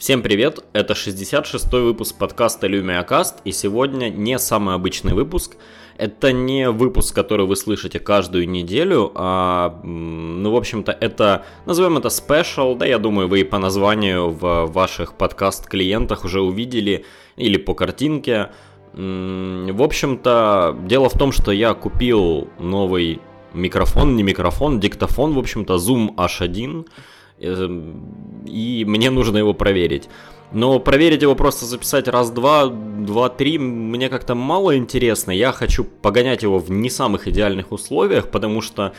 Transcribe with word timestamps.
Всем 0.00 0.22
привет, 0.22 0.64
это 0.72 0.94
66-й 0.94 1.82
выпуск 1.82 2.16
подкаста 2.16 2.66
LumiaCast, 2.68 3.42
и 3.44 3.52
сегодня 3.52 4.08
не 4.08 4.38
самый 4.38 4.74
обычный 4.74 5.12
выпуск. 5.12 5.58
Это 5.98 6.32
не 6.32 6.70
выпуск, 6.70 7.14
который 7.14 7.44
вы 7.44 7.54
слышите 7.54 7.98
каждую 7.98 8.48
неделю, 8.48 9.12
а, 9.14 9.78
ну, 9.84 10.52
в 10.52 10.56
общем-то, 10.56 10.90
это, 10.90 11.44
назовем 11.66 11.98
это 11.98 12.08
special, 12.08 12.78
да, 12.78 12.86
я 12.86 12.98
думаю, 12.98 13.28
вы 13.28 13.40
и 13.40 13.44
по 13.44 13.58
названию 13.58 14.30
в 14.30 14.72
ваших 14.72 15.18
подкаст-клиентах 15.18 16.24
уже 16.24 16.40
увидели, 16.40 17.04
или 17.36 17.58
по 17.58 17.74
картинке. 17.74 18.52
В 18.94 19.82
общем-то, 19.82 20.78
дело 20.86 21.10
в 21.10 21.18
том, 21.18 21.30
что 21.30 21.52
я 21.52 21.74
купил 21.74 22.48
новый 22.58 23.20
микрофон, 23.52 24.16
не 24.16 24.22
микрофон, 24.22 24.80
диктофон, 24.80 25.34
в 25.34 25.38
общем-то, 25.38 25.74
Zoom 25.74 26.14
H1, 26.16 26.70
Эм, 26.70 26.86
и 27.40 28.84
мне 28.86 29.10
нужно 29.10 29.38
его 29.38 29.54
проверить. 29.54 30.08
Но 30.52 30.80
проверить 30.80 31.22
его 31.22 31.34
просто 31.36 31.64
записать 31.64 32.08
раз-два, 32.08 32.66
два-три 32.66 33.58
мне 33.58 34.08
как-то 34.08 34.34
мало 34.34 34.76
интересно. 34.76 35.30
Я 35.30 35.52
хочу 35.52 35.84
погонять 35.84 36.42
его 36.42 36.58
в 36.58 36.70
не 36.70 36.90
самых 36.90 37.28
идеальных 37.28 37.70
условиях, 37.70 38.28
потому 38.28 38.60
что, 38.60 38.92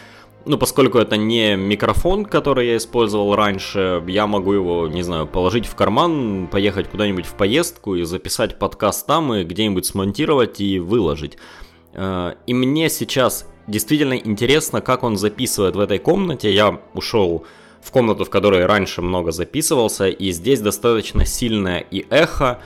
ну, 0.45 0.57
поскольку 0.57 0.97
это 0.97 1.17
не 1.17 1.57
микрофон, 1.57 2.23
который 2.23 2.67
я 2.67 2.77
использовал 2.77 3.35
раньше, 3.35 4.01
я 4.07 4.27
могу 4.27 4.53
его, 4.53 4.87
не 4.87 5.03
знаю, 5.03 5.27
положить 5.27 5.65
в 5.65 5.75
карман, 5.75 6.47
поехать 6.49 6.87
куда-нибудь 6.87 7.25
в 7.25 7.33
поездку 7.33 7.95
и 7.95 8.03
записать 8.03 8.57
подкаст 8.57 9.05
там 9.05 9.33
и 9.33 9.43
где-нибудь 9.43 9.85
смонтировать 9.85 10.61
и 10.61 10.79
выложить. 10.79 11.37
Э, 11.93 12.35
и 12.47 12.53
мне 12.53 12.89
сейчас 12.89 13.45
действительно 13.67 14.13
интересно, 14.13 14.79
как 14.79 15.03
он 15.03 15.17
записывает 15.17 15.75
в 15.75 15.79
этой 15.81 15.99
комнате. 15.99 16.53
Я 16.53 16.79
ушел 16.93 17.45
в 17.83 17.91
комнату, 17.91 18.25
в 18.25 18.29
которой 18.29 18.65
раньше 18.65 19.01
много 19.01 19.31
записывался, 19.31 20.07
и 20.07 20.31
здесь 20.31 20.61
достаточно 20.61 21.25
сильное 21.25 21.79
и 21.79 22.05
эхо, 22.09 22.59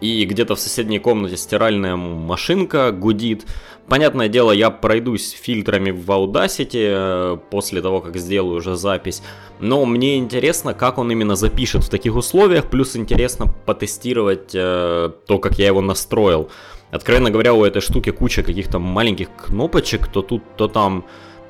и 0.00 0.24
где-то 0.24 0.54
в 0.54 0.60
соседней 0.60 0.98
комнате 0.98 1.36
стиральная 1.36 1.96
машинка 1.96 2.92
гудит. 2.92 3.46
Понятное 3.88 4.28
дело, 4.28 4.52
я 4.52 4.70
пройдусь 4.70 5.32
фильтрами 5.32 5.90
в 5.90 6.08
Audacity 6.10 6.68
э, 6.74 7.38
после 7.50 7.80
того, 7.80 8.00
как 8.00 8.16
сделаю 8.16 8.58
уже 8.58 8.76
запись, 8.76 9.22
но 9.60 9.84
мне 9.86 10.18
интересно, 10.18 10.74
как 10.74 10.98
он 10.98 11.10
именно 11.10 11.36
запишет 11.36 11.84
в 11.84 11.88
таких 11.88 12.14
условиях, 12.14 12.68
плюс 12.68 12.96
интересно 12.96 13.46
потестировать 13.66 14.54
э, 14.54 15.10
то, 15.26 15.38
как 15.38 15.58
я 15.58 15.66
его 15.66 15.80
настроил. 15.80 16.50
Откровенно 16.90 17.30
говоря, 17.30 17.54
у 17.54 17.64
этой 17.64 17.80
штуки 17.80 18.10
куча 18.10 18.42
каких-то 18.42 18.78
маленьких 18.78 19.28
кнопочек, 19.34 20.06
то 20.08 20.22
тут, 20.22 20.42
то 20.56 20.68
там 20.68 21.04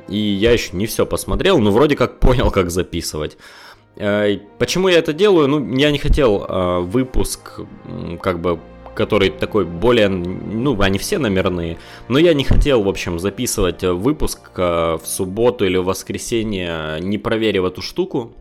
и 0.08 0.16
я 0.16 0.52
еще 0.52 0.76
не 0.76 0.86
все 0.86 1.06
посмотрел, 1.06 1.58
но 1.58 1.70
вроде 1.70 1.96
как 1.96 2.20
понял, 2.20 2.50
как 2.50 2.70
записывать. 2.70 3.36
Э, 3.96 4.38
почему 4.58 4.88
я 4.88 4.98
это 4.98 5.12
делаю? 5.12 5.48
Ну, 5.48 5.76
я 5.76 5.90
не 5.90 5.98
хотел 5.98 6.44
э, 6.44 6.80
выпуск, 6.80 7.60
как 8.22 8.40
бы, 8.40 8.60
который 8.94 9.30
такой 9.30 9.64
более, 9.64 10.08
ну, 10.08 10.80
они 10.80 10.98
все 10.98 11.18
номерные, 11.18 11.78
но 12.08 12.18
я 12.18 12.34
не 12.34 12.44
хотел, 12.44 12.82
в 12.82 12.88
общем, 12.88 13.18
записывать 13.18 13.82
выпуск 13.82 14.50
э, 14.56 14.98
в 15.02 15.06
субботу 15.06 15.64
или 15.64 15.76
в 15.76 15.84
воскресенье, 15.84 16.98
не 17.00 17.18
проверив 17.18 17.64
эту 17.64 17.82
штуку. 17.82 18.34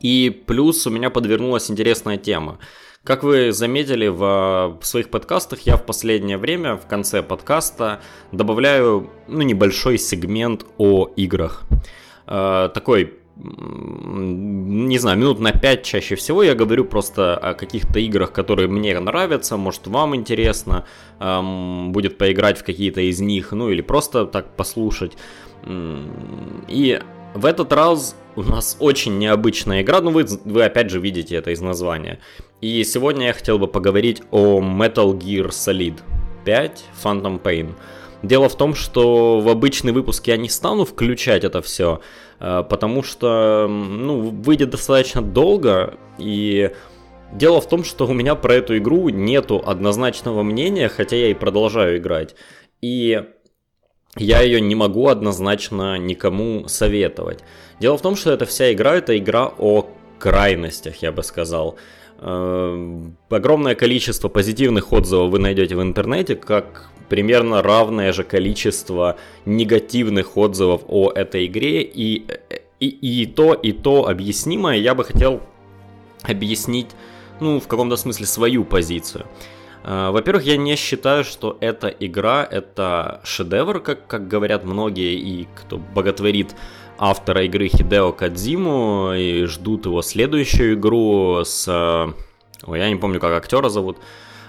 И 0.00 0.30
плюс 0.46 0.86
у 0.86 0.90
меня 0.90 1.10
подвернулась 1.10 1.70
интересная 1.70 2.16
тема. 2.16 2.58
Как 3.04 3.24
вы 3.24 3.52
заметили 3.52 4.06
в, 4.06 4.78
своих 4.82 5.10
подкастах, 5.10 5.60
я 5.62 5.76
в 5.76 5.84
последнее 5.84 6.38
время 6.38 6.76
в 6.76 6.86
конце 6.86 7.20
подкаста 7.20 8.00
добавляю 8.30 9.10
ну, 9.26 9.42
небольшой 9.42 9.98
сегмент 9.98 10.64
о 10.78 11.08
играх. 11.16 11.64
Э, 12.28 12.70
такой 12.72 13.14
не 13.34 14.98
знаю, 14.98 15.18
минут 15.18 15.40
на 15.40 15.52
5 15.52 15.82
чаще 15.82 16.14
всего 16.14 16.42
я 16.42 16.54
говорю 16.54 16.84
просто 16.84 17.34
о 17.36 17.54
каких-то 17.54 17.98
играх, 17.98 18.30
которые 18.30 18.68
мне 18.68 18.98
нравятся, 19.00 19.56
может 19.56 19.86
вам 19.86 20.14
интересно 20.14 20.84
эм, 21.18 21.92
будет 21.92 22.18
поиграть 22.18 22.58
в 22.58 22.64
какие-то 22.64 23.00
из 23.00 23.20
них, 23.20 23.52
ну 23.52 23.70
или 23.70 23.80
просто 23.80 24.26
так 24.26 24.54
послушать. 24.54 25.16
И 25.66 27.00
в 27.34 27.46
этот 27.46 27.72
раз 27.72 28.14
у 28.36 28.42
нас 28.42 28.76
очень 28.80 29.18
необычная 29.18 29.82
игра, 29.82 30.00
ну 30.00 30.10
вы, 30.10 30.26
вы 30.44 30.64
опять 30.64 30.90
же 30.90 31.00
видите 31.00 31.36
это 31.36 31.50
из 31.50 31.60
названия. 31.60 32.18
И 32.60 32.84
сегодня 32.84 33.26
я 33.26 33.32
хотел 33.32 33.58
бы 33.58 33.66
поговорить 33.66 34.22
о 34.30 34.60
Metal 34.60 35.12
Gear 35.18 35.48
Solid 35.48 36.00
5 36.44 36.84
Phantom 37.02 37.40
Pain. 37.40 37.74
Дело 38.22 38.48
в 38.48 38.56
том, 38.56 38.74
что 38.74 39.40
в 39.40 39.48
обычный 39.48 39.92
выпуск 39.92 40.28
я 40.28 40.36
не 40.36 40.48
стану 40.48 40.84
включать 40.84 41.42
это 41.42 41.60
все, 41.60 42.00
э, 42.38 42.62
потому 42.68 43.02
что, 43.02 43.66
ну, 43.68 44.20
выйдет 44.30 44.70
достаточно 44.70 45.22
долго, 45.22 45.94
и 46.18 46.70
дело 47.32 47.60
в 47.60 47.68
том, 47.68 47.82
что 47.82 48.06
у 48.06 48.12
меня 48.12 48.36
про 48.36 48.54
эту 48.54 48.78
игру 48.78 49.08
нету 49.08 49.60
однозначного 49.66 50.44
мнения, 50.44 50.88
хотя 50.88 51.16
я 51.16 51.30
и 51.30 51.34
продолжаю 51.34 51.98
играть. 51.98 52.36
И 52.80 53.24
я 54.16 54.42
ее 54.42 54.60
не 54.60 54.74
могу 54.74 55.08
однозначно 55.08 55.98
никому 55.98 56.68
советовать. 56.68 57.40
Дело 57.80 57.96
в 57.96 58.02
том, 58.02 58.16
что 58.16 58.30
эта 58.30 58.44
вся 58.44 58.72
игра, 58.72 58.96
это 58.96 59.16
игра 59.16 59.50
о 59.58 59.88
крайностях, 60.18 60.96
я 61.02 61.12
бы 61.12 61.22
сказал. 61.22 61.76
Э, 62.18 63.00
огромное 63.30 63.74
количество 63.74 64.28
позитивных 64.28 64.92
отзывов 64.92 65.30
вы 65.30 65.38
найдете 65.38 65.76
в 65.76 65.82
интернете, 65.82 66.36
как 66.36 66.90
примерно 67.08 67.62
равное 67.62 68.12
же 68.12 68.22
количество 68.22 69.16
негативных 69.44 70.36
отзывов 70.36 70.82
о 70.88 71.10
этой 71.10 71.46
игре, 71.46 71.82
и, 71.82 72.24
и, 72.80 72.88
и 72.88 73.26
то, 73.26 73.54
и 73.54 73.72
то 73.72 74.08
объяснимое 74.08 74.76
я 74.78 74.94
бы 74.94 75.04
хотел 75.04 75.40
объяснить, 76.22 76.88
ну, 77.40 77.60
в 77.60 77.66
каком-то 77.66 77.96
смысле 77.96 78.26
свою 78.26 78.64
позицию. 78.64 79.26
Э, 79.84 80.10
во-первых, 80.10 80.44
я 80.44 80.56
не 80.56 80.76
считаю, 80.76 81.24
что 81.24 81.56
эта 81.60 81.88
игра 81.88 82.46
это 82.48 83.20
шедевр, 83.24 83.80
как, 83.80 84.06
как 84.06 84.28
говорят 84.28 84.64
многие, 84.64 85.14
и 85.14 85.48
кто 85.54 85.78
боготворит 85.78 86.54
автора 86.98 87.44
игры 87.44 87.68
Хидео 87.68 88.12
Кадзиму 88.12 89.12
и 89.14 89.44
ждут 89.46 89.86
его 89.86 90.02
следующую 90.02 90.74
игру 90.74 91.40
с... 91.44 91.66
Э, 91.68 92.12
ой, 92.66 92.78
я 92.78 92.88
не 92.88 92.96
помню, 92.96 93.20
как 93.20 93.32
актера 93.32 93.68
зовут. 93.68 93.98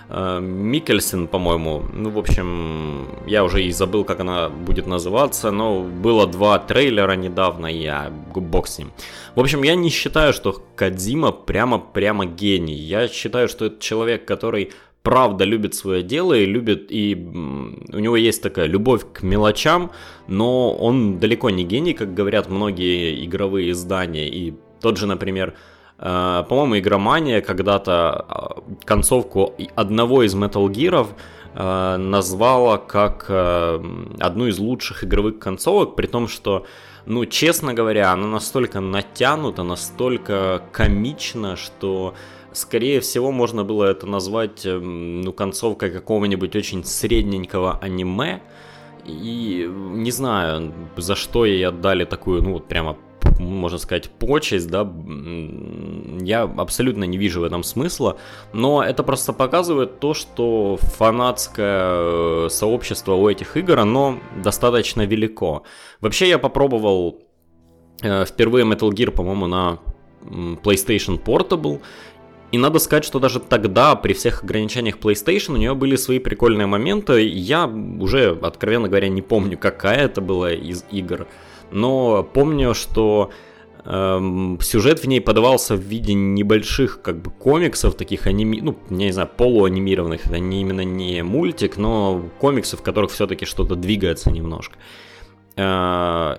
Э, 0.10 0.40
Микельсен, 0.40 1.28
по-моему. 1.28 1.84
Ну, 1.94 2.10
в 2.12 2.20
общем, 2.20 3.08
я 3.26 3.44
уже 3.44 3.64
и 3.64 3.72
забыл, 3.72 4.04
как 4.04 4.20
она 4.20 4.50
будет 4.50 4.86
называться, 4.86 5.50
но 5.52 5.82
было 5.82 6.28
два 6.28 6.60
трейлера 6.60 7.14
недавно, 7.14 7.68
и 7.68 7.82
я 7.82 8.12
бог 8.36 8.68
с 8.68 8.78
ним. 8.78 8.92
В 9.36 9.40
общем, 9.40 9.64
я 9.64 9.76
не 9.76 9.90
считаю, 9.90 10.34
что 10.34 10.62
Кадзима 10.76 11.32
прямо-прямо 11.32 12.26
гений. 12.26 12.76
Я 12.76 13.08
считаю, 13.08 13.48
что 13.48 13.66
это 13.66 13.82
человек, 13.82 14.26
который 14.26 14.72
правда 15.04 15.44
любит 15.44 15.76
свое 15.76 16.02
дело 16.02 16.34
и 16.34 16.46
любит, 16.46 16.88
и 16.90 17.14
у 17.14 18.00
него 18.00 18.16
есть 18.16 18.42
такая 18.42 18.68
любовь 18.68 19.06
к 19.14 19.22
мелочам, 19.22 19.92
но 20.28 20.74
он 20.74 21.20
далеко 21.20 21.50
не 21.50 21.66
гений, 21.66 21.94
как 21.94 22.14
говорят 22.14 22.50
многие 22.50 23.24
игровые 23.26 23.72
издания. 23.72 24.30
И 24.30 24.54
тот 24.82 24.98
же, 24.98 25.06
например, 25.06 25.56
э, 26.00 26.44
по-моему, 26.48 26.80
Игромания 26.80 27.42
когда-то 27.42 28.26
э, 28.30 28.76
концовку 28.86 29.54
одного 29.76 30.24
из 30.24 30.36
Metal 30.36 30.68
Gear 30.68 31.08
э, 31.54 31.98
назвала 31.98 32.78
как 32.78 33.30
одну 33.30 34.48
из 34.48 34.58
лучших 34.58 35.04
игровых 35.04 35.38
концовок, 35.38 35.96
при 35.96 36.08
том, 36.08 36.30
что 36.30 36.66
ну, 37.06 37.26
честно 37.26 37.74
говоря, 37.74 38.14
она 38.14 38.28
настолько 38.28 38.80
натянута, 38.80 39.64
настолько 39.64 40.62
комична, 40.72 41.58
что 41.58 42.14
скорее 42.54 43.00
всего, 43.00 43.32
можно 43.32 43.64
было 43.64 43.86
это 43.86 44.08
назвать, 44.08 44.66
эм, 44.66 45.22
ну, 45.22 45.34
концовкой 45.34 45.92
какого-нибудь 45.92 46.56
очень 46.56 46.84
средненького 46.84 47.80
аниме. 47.80 48.42
И 49.06 49.70
не 49.70 50.12
знаю, 50.12 50.74
за 50.96 51.16
что 51.16 51.46
ей 51.46 51.68
отдали 51.68 52.06
такую, 52.06 52.42
ну, 52.42 52.54
вот 52.54 52.68
прямо, 52.68 52.98
можно 53.38 53.78
сказать, 53.78 54.10
почесть, 54.10 54.70
да, 54.70 54.90
я 56.22 56.44
абсолютно 56.44 57.04
не 57.04 57.18
вижу 57.18 57.42
в 57.42 57.44
этом 57.44 57.64
смысла, 57.64 58.18
но 58.54 58.82
это 58.82 59.04
просто 59.04 59.34
показывает 59.34 60.00
то, 60.00 60.14
что 60.14 60.78
фанатское 60.80 62.46
э, 62.46 62.48
сообщество 62.50 63.14
у 63.14 63.28
этих 63.28 63.58
игр, 63.58 63.80
оно 63.80 64.20
достаточно 64.42 65.06
велико. 65.06 65.64
Вообще 66.00 66.30
я 66.30 66.40
попробовал 66.40 67.20
э, 68.02 68.26
впервые 68.26 68.66
Metal 68.66 68.90
Gear, 68.90 69.12
по-моему, 69.12 69.48
на 69.48 69.80
PlayStation 70.24 71.22
Portable, 71.22 71.82
и 72.54 72.58
надо 72.60 72.78
сказать, 72.78 73.04
что 73.04 73.18
даже 73.18 73.40
тогда, 73.40 73.96
при 73.96 74.14
всех 74.14 74.44
ограничениях 74.44 75.00
PlayStation, 75.00 75.54
у 75.54 75.58
нее 75.58 75.74
были 75.74 75.96
свои 75.96 76.20
прикольные 76.20 76.68
моменты. 76.68 77.28
Я 77.28 77.66
уже, 77.66 78.38
откровенно 78.44 78.88
говоря, 78.88 79.10
не 79.10 79.24
помню, 79.24 79.58
какая 79.58 80.06
это 80.06 80.22
была 80.22 80.54
из 80.54 80.86
игр. 80.92 81.26
Но 81.72 82.22
помню, 82.22 82.76
что 82.76 83.32
эм, 83.86 84.60
сюжет 84.62 85.00
в 85.00 85.08
ней 85.08 85.20
подавался 85.20 85.76
в 85.76 85.80
виде 85.80 86.14
небольших 86.14 87.02
как 87.02 87.24
бы 87.24 87.32
комиксов, 87.32 87.96
таких 87.96 88.28
аними... 88.28 88.60
ну, 88.62 88.78
не 88.92 89.12
знаю, 89.12 89.32
полуанимированных. 89.36 90.28
Это 90.28 90.38
не 90.38 90.62
именно 90.62 90.82
не 90.82 91.24
мультик, 91.24 91.78
но 91.78 92.22
комиксов, 92.40 92.82
в 92.82 92.84
которых 92.84 93.10
все-таки 93.10 93.46
что-то 93.46 93.76
двигается 93.76 94.30
немножко. 94.30 94.78
Э, 95.56 96.36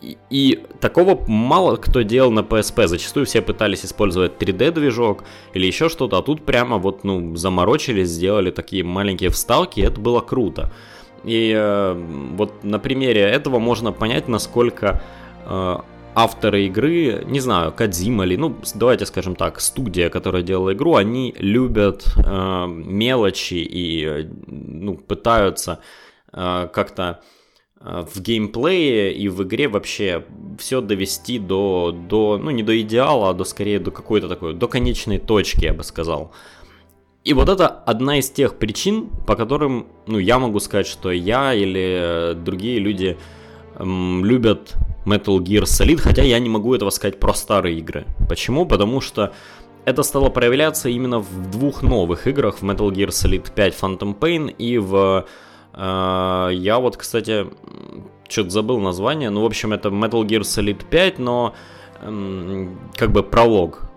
и, 0.00 0.64
такого 0.80 1.24
мало 1.26 1.76
кто 1.76 2.02
делал 2.02 2.30
на 2.30 2.40
PSP. 2.40 2.86
Зачастую 2.86 3.26
все 3.26 3.42
пытались 3.42 3.84
использовать 3.84 4.32
3D-движок 4.38 5.24
или 5.54 5.66
еще 5.66 5.88
что-то, 5.88 6.18
а 6.18 6.22
тут 6.22 6.44
прямо 6.44 6.78
вот, 6.78 7.04
ну, 7.04 7.34
заморочились, 7.36 8.08
сделали 8.08 8.50
такие 8.50 8.84
маленькие 8.84 9.30
вставки, 9.30 9.80
и 9.80 9.84
это 9.84 10.00
было 10.00 10.20
круто. 10.20 10.72
И 11.24 11.52
э, 11.54 11.94
вот 12.36 12.62
на 12.62 12.78
примере 12.78 13.22
этого 13.22 13.58
можно 13.58 13.90
понять, 13.90 14.28
насколько 14.28 15.02
э, 15.46 15.76
авторы 16.14 16.66
игры, 16.66 17.24
не 17.26 17.40
знаю, 17.40 17.72
Кадзима 17.72 18.24
или, 18.24 18.36
ну, 18.36 18.56
давайте 18.74 19.04
скажем 19.06 19.34
так, 19.34 19.60
студия, 19.60 20.10
которая 20.10 20.42
делала 20.42 20.72
игру, 20.72 20.94
они 20.94 21.34
любят 21.38 22.04
э, 22.16 22.66
мелочи 22.66 23.54
и, 23.54 24.04
э, 24.04 24.28
ну, 24.46 24.94
пытаются 24.96 25.80
э, 26.32 26.68
как-то 26.72 27.20
в 27.80 28.20
геймплее 28.20 29.14
и 29.14 29.28
в 29.28 29.42
игре 29.44 29.68
вообще 29.68 30.24
все 30.58 30.80
довести 30.80 31.38
до, 31.38 31.92
до, 31.92 32.38
ну 32.38 32.50
не 32.50 32.62
до 32.62 32.80
идеала, 32.80 33.30
а 33.30 33.34
до 33.34 33.44
скорее 33.44 33.78
до 33.78 33.90
какой-то 33.90 34.28
такой, 34.28 34.54
до 34.54 34.66
конечной 34.66 35.18
точки, 35.18 35.64
я 35.64 35.72
бы 35.72 35.84
сказал. 35.84 36.32
И 37.24 37.34
вот 37.34 37.48
это 37.48 37.68
одна 37.68 38.18
из 38.18 38.30
тех 38.30 38.56
причин, 38.58 39.10
по 39.26 39.36
которым, 39.36 39.86
ну, 40.06 40.18
я 40.18 40.38
могу 40.38 40.60
сказать, 40.60 40.86
что 40.86 41.10
я 41.10 41.52
или 41.52 42.34
другие 42.34 42.78
люди 42.78 43.18
эм, 43.76 44.24
любят 44.24 44.74
Metal 45.04 45.38
Gear 45.38 45.64
Solid, 45.64 45.98
хотя 45.98 46.22
я 46.22 46.38
не 46.38 46.48
могу 46.48 46.74
этого 46.74 46.90
сказать 46.90 47.20
про 47.20 47.34
старые 47.34 47.78
игры. 47.78 48.06
Почему? 48.28 48.66
Потому 48.66 49.00
что 49.00 49.34
это 49.84 50.02
стало 50.02 50.30
проявляться 50.30 50.88
именно 50.88 51.18
в 51.18 51.50
двух 51.50 51.82
новых 51.82 52.26
играх, 52.26 52.60
в 52.60 52.64
Metal 52.64 52.90
Gear 52.90 53.08
Solid 53.08 53.52
5 53.54 53.74
Phantom 53.74 54.18
Pain 54.18 54.50
и 54.56 54.78
в 54.78 55.26
я 55.74 56.78
вот, 56.80 56.96
кстати, 56.96 57.46
что-то 58.28 58.50
забыл 58.50 58.80
название. 58.80 59.30
Ну, 59.30 59.42
в 59.42 59.46
общем, 59.46 59.72
это 59.72 59.88
Metal 59.88 60.22
Gear 60.24 60.40
Solid 60.40 60.84
5, 60.88 61.18
но 61.18 61.54
как 62.00 63.12
бы 63.12 63.22
пролог. 63.22 63.88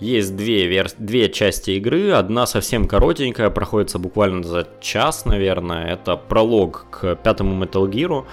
Есть 0.00 0.34
две, 0.34 0.66
вер... 0.66 0.88
две 0.98 1.28
части 1.28 1.72
игры. 1.72 2.12
Одна 2.12 2.46
совсем 2.46 2.88
коротенькая, 2.88 3.50
проходится 3.50 3.98
буквально 3.98 4.42
за 4.42 4.66
час, 4.80 5.26
наверное. 5.26 5.92
Это 5.92 6.16
пролог 6.16 6.86
к 6.90 7.16
пятому 7.16 7.62
Metal 7.62 7.86
Gear. 7.86 8.24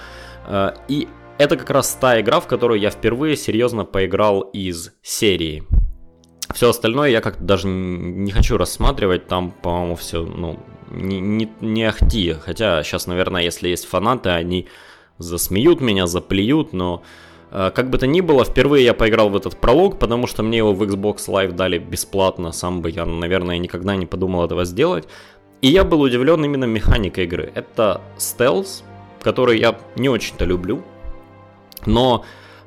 А, 0.46 0.74
и 0.88 1.08
это 1.36 1.56
как 1.56 1.68
раз 1.70 1.94
та 2.00 2.20
игра, 2.20 2.40
в 2.40 2.46
которую 2.46 2.80
я 2.80 2.90
впервые 2.90 3.36
серьезно 3.36 3.84
поиграл 3.84 4.40
из 4.40 4.92
серии. 5.02 5.64
Все 6.54 6.70
остальное 6.70 7.10
я 7.10 7.20
как-то 7.20 7.42
даже 7.42 7.68
не 7.68 8.30
хочу 8.30 8.56
рассматривать, 8.56 9.26
там, 9.26 9.50
по-моему, 9.50 9.96
все, 9.96 10.22
ну, 10.22 10.58
не, 10.90 11.20
не, 11.20 11.48
не 11.60 11.84
ахти. 11.84 12.32
Хотя 12.32 12.82
сейчас, 12.82 13.06
наверное, 13.06 13.42
если 13.42 13.68
есть 13.68 13.86
фанаты, 13.86 14.30
они 14.30 14.66
засмеют 15.18 15.80
меня, 15.80 16.06
заплюют, 16.06 16.72
но 16.72 17.02
э, 17.50 17.70
как 17.74 17.90
бы 17.90 17.98
то 17.98 18.06
ни 18.06 18.20
было, 18.20 18.44
впервые 18.44 18.84
я 18.84 18.94
поиграл 18.94 19.28
в 19.28 19.36
этот 19.36 19.60
пролог, 19.60 19.98
потому 19.98 20.26
что 20.26 20.42
мне 20.42 20.58
его 20.58 20.72
в 20.72 20.82
Xbox 20.82 21.28
Live 21.28 21.52
дали 21.52 21.78
бесплатно, 21.78 22.52
сам 22.52 22.80
бы 22.80 22.90
я, 22.90 23.04
наверное, 23.04 23.58
никогда 23.58 23.96
не 23.96 24.06
подумал 24.06 24.44
этого 24.44 24.64
сделать. 24.64 25.06
И 25.60 25.68
я 25.68 25.84
был 25.84 26.00
удивлен 26.00 26.44
именно 26.44 26.66
механикой 26.66 27.24
игры. 27.24 27.50
Это 27.54 28.00
стелс, 28.16 28.84
который 29.20 29.58
я 29.58 29.78
не 29.96 30.08
очень-то 30.08 30.44
люблю, 30.44 30.82
но 31.84 32.24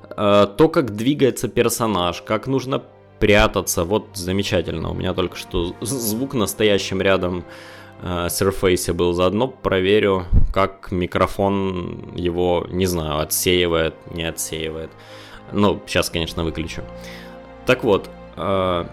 э, 0.10 0.48
то, 0.58 0.70
как 0.70 0.96
двигается 0.96 1.48
персонаж, 1.48 2.22
как 2.22 2.48
нужно 2.48 2.84
прятаться, 3.22 3.84
вот 3.84 4.08
замечательно. 4.14 4.90
У 4.90 4.94
меня 4.96 5.14
только 5.14 5.38
что 5.38 5.76
звук 5.80 6.34
настоящим 6.34 7.02
рядом 7.02 7.46
э, 8.02 8.28
Surface 8.28 8.92
был. 8.94 9.14
Заодно 9.14 9.48
проверю, 9.48 10.26
как 10.52 10.92
микрофон 10.92 12.14
его, 12.16 12.66
не 12.70 12.88
знаю, 12.88 13.20
отсеивает, 13.20 13.94
не 14.12 14.24
отсеивает. 14.24 14.90
Ну, 15.54 15.80
сейчас, 15.86 16.10
конечно, 16.10 16.44
выключу. 16.44 16.82
Так 17.68 17.84
вот, 17.84 18.10
э, 18.38 18.86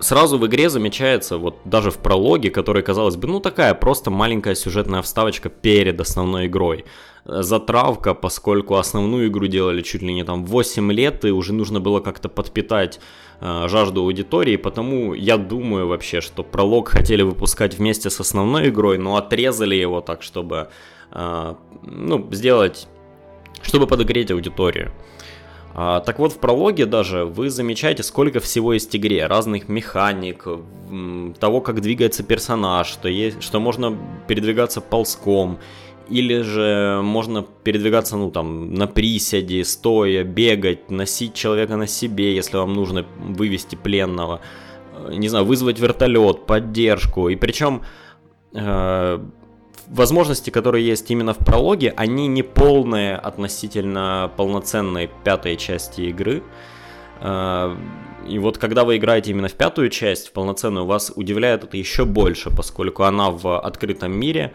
сразу 0.00 0.38
в 0.38 0.46
игре 0.46 0.70
замечается, 0.70 1.38
вот 1.38 1.58
даже 1.64 1.90
в 1.90 1.98
прологе, 1.98 2.50
который, 2.50 2.82
казалось 2.82 3.16
бы, 3.16 3.28
ну 3.28 3.40
такая 3.40 3.74
просто 3.74 4.10
маленькая 4.10 4.54
сюжетная 4.54 5.02
вставочка 5.02 5.48
перед 5.48 6.00
основной 6.00 6.46
игрой. 6.46 6.84
Затравка, 7.24 8.14
поскольку 8.14 8.76
основную 8.76 9.28
игру 9.28 9.46
делали 9.46 9.82
чуть 9.82 10.02
ли 10.02 10.14
не 10.14 10.24
там 10.24 10.44
8 10.44 10.92
лет, 10.92 11.24
и 11.24 11.30
уже 11.30 11.52
нужно 11.52 11.80
было 11.80 12.00
как-то 12.00 12.28
подпитать 12.28 13.00
э, 13.40 13.66
жажду 13.68 14.00
аудитории, 14.02 14.56
потому 14.56 15.14
я 15.14 15.36
думаю 15.36 15.88
вообще, 15.88 16.20
что 16.20 16.42
пролог 16.42 16.88
хотели 16.88 17.22
выпускать 17.22 17.74
вместе 17.74 18.08
с 18.08 18.20
основной 18.20 18.70
игрой, 18.70 18.98
но 18.98 19.16
отрезали 19.16 19.74
его 19.74 20.00
так, 20.00 20.22
чтобы, 20.22 20.68
э, 21.12 21.54
ну, 21.82 22.28
сделать, 22.32 22.88
чтобы 23.62 23.86
подогреть 23.86 24.30
аудиторию. 24.30 24.92
А, 25.74 26.00
так 26.00 26.18
вот, 26.18 26.32
в 26.32 26.38
прологе 26.38 26.86
даже 26.86 27.24
вы 27.24 27.50
замечаете, 27.50 28.02
сколько 28.02 28.40
всего 28.40 28.72
есть 28.72 28.92
в 28.92 28.96
игре, 28.96 29.26
разных 29.26 29.68
механик, 29.68 30.46
того, 31.38 31.60
как 31.60 31.80
двигается 31.80 32.22
персонаж, 32.22 32.88
что, 32.88 33.08
есть, 33.08 33.42
что 33.42 33.60
можно 33.60 33.96
передвигаться 34.26 34.80
ползком, 34.80 35.58
или 36.08 36.40
же 36.40 37.00
можно 37.02 37.42
передвигаться, 37.42 38.16
ну, 38.16 38.30
там, 38.30 38.74
на 38.74 38.86
приседе, 38.86 39.64
стоя, 39.64 40.24
бегать, 40.24 40.90
носить 40.90 41.34
человека 41.34 41.76
на 41.76 41.86
себе, 41.86 42.34
если 42.34 42.56
вам 42.56 42.72
нужно 42.72 43.04
вывести 43.18 43.76
пленного, 43.76 44.40
э, 44.94 45.14
не 45.14 45.28
знаю, 45.28 45.44
вызвать 45.44 45.78
вертолет, 45.78 46.46
поддержку, 46.46 47.28
и 47.28 47.36
причем 47.36 47.82
э, 48.54 49.18
возможности, 49.90 50.50
которые 50.50 50.86
есть 50.86 51.10
именно 51.10 51.34
в 51.34 51.38
прологе, 51.38 51.92
они 51.96 52.26
не 52.26 52.42
полные 52.42 53.16
относительно 53.16 54.30
полноценной 54.36 55.10
пятой 55.24 55.56
части 55.56 56.02
игры. 56.02 56.42
А, 57.20 57.76
и 58.26 58.38
вот 58.38 58.58
когда 58.58 58.84
вы 58.84 58.96
играете 58.96 59.30
именно 59.30 59.48
в 59.48 59.54
пятую 59.54 59.88
часть, 59.88 60.28
в 60.28 60.32
полноценную, 60.32 60.86
вас 60.86 61.12
удивляет 61.14 61.64
это 61.64 61.76
еще 61.76 62.04
больше, 62.04 62.50
поскольку 62.50 63.04
она 63.04 63.30
в 63.30 63.58
открытом 63.58 64.12
мире, 64.12 64.52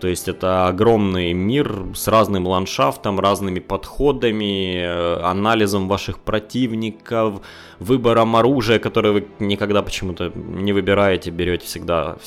то 0.00 0.08
есть 0.08 0.28
это 0.28 0.68
огромный 0.68 1.32
мир 1.32 1.86
с 1.94 2.06
разным 2.06 2.46
ландшафтом, 2.46 3.18
разными 3.18 3.60
подходами, 3.60 4.76
э, 4.76 5.20
анализом 5.22 5.88
ваших 5.88 6.18
противников, 6.18 7.40
выбором 7.78 8.36
оружия, 8.36 8.78
которое 8.78 9.12
вы 9.12 9.26
никогда 9.38 9.82
почему-то 9.82 10.30
не 10.34 10.74
выбираете, 10.74 11.30
берете 11.30 11.64
всегда 11.64 12.18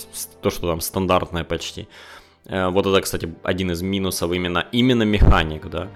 то, 0.41 0.49
что 0.49 0.67
там 0.67 0.81
стандартное 0.81 1.43
почти. 1.43 1.87
Э, 2.49 2.69
вот 2.69 2.85
это, 2.85 3.01
кстати, 3.01 3.33
один 3.43 3.71
из 3.71 3.81
минусов 3.81 4.31
именно, 4.31 4.65
именно 4.71 5.03
механик, 5.03 5.69
да. 5.69 5.87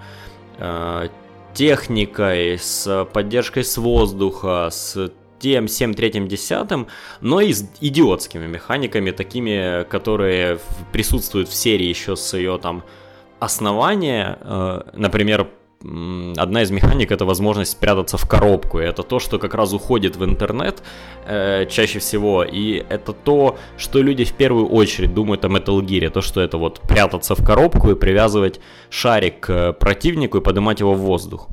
Э, 0.58 1.08
техникой, 1.52 2.58
с 2.58 3.06
поддержкой 3.12 3.64
с 3.64 3.76
воздуха, 3.76 4.68
с 4.70 5.10
тем, 5.38 5.66
всем 5.66 5.94
третьим, 5.94 6.26
десятым, 6.26 6.86
но 7.20 7.40
и 7.40 7.52
с 7.52 7.68
идиотскими 7.80 8.46
механиками, 8.46 9.10
такими, 9.10 9.84
которые 9.84 10.58
присутствуют 10.92 11.48
в 11.48 11.54
серии 11.54 11.86
еще 11.86 12.16
с 12.16 12.34
ее 12.34 12.58
там 12.58 12.82
основания. 13.40 14.38
Э, 14.40 14.82
например, 14.94 15.48
одна 16.36 16.62
из 16.62 16.70
механик 16.70 17.12
это 17.12 17.24
возможность 17.26 17.72
спрятаться 17.72 18.16
в 18.16 18.26
коробку. 18.26 18.80
И 18.80 18.84
это 18.84 19.02
то, 19.02 19.18
что 19.18 19.38
как 19.38 19.54
раз 19.54 19.72
уходит 19.72 20.16
в 20.16 20.24
интернет 20.24 20.82
э, 21.26 21.66
чаще 21.66 21.98
всего. 21.98 22.42
И 22.42 22.84
это 22.88 23.12
то, 23.12 23.58
что 23.76 24.02
люди 24.02 24.24
в 24.24 24.32
первую 24.32 24.68
очередь 24.68 25.12
думают 25.14 25.44
о 25.44 25.48
Metal 25.48 25.78
Gear. 25.80 26.08
То, 26.10 26.22
что 26.22 26.40
это 26.40 26.56
вот 26.56 26.80
прятаться 26.80 27.34
в 27.34 27.44
коробку 27.44 27.90
и 27.90 27.94
привязывать 27.94 28.60
шарик 28.88 29.40
к 29.40 29.72
противнику 29.74 30.38
и 30.38 30.40
поднимать 30.40 30.80
его 30.80 30.94
в 30.94 31.00
воздух. 31.00 31.48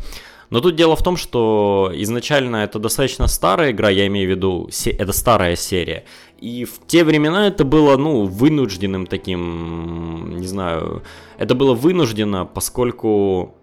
Но 0.50 0.60
тут 0.60 0.76
дело 0.76 0.96
в 0.96 1.04
том, 1.04 1.16
что 1.18 1.92
изначально 1.94 2.58
это 2.58 2.78
достаточно 2.78 3.28
старая 3.28 3.72
игра, 3.72 3.90
я 3.90 4.08
имею 4.08 4.28
в 4.28 4.32
виду, 4.32 4.70
это 4.86 5.14
старая 5.14 5.56
серия. 5.56 6.04
И 6.40 6.66
в 6.66 6.86
те 6.88 7.06
времена 7.06 7.48
это 7.48 7.64
было, 7.64 7.96
ну, 7.96 8.26
вынужденным 8.26 9.08
таким, 9.08 10.38
не 10.38 10.48
знаю, 10.48 11.04
это 11.38 11.56
было 11.56 11.74
вынуждено, 11.74 12.46
поскольку 12.46 13.56
Э, 13.56 13.61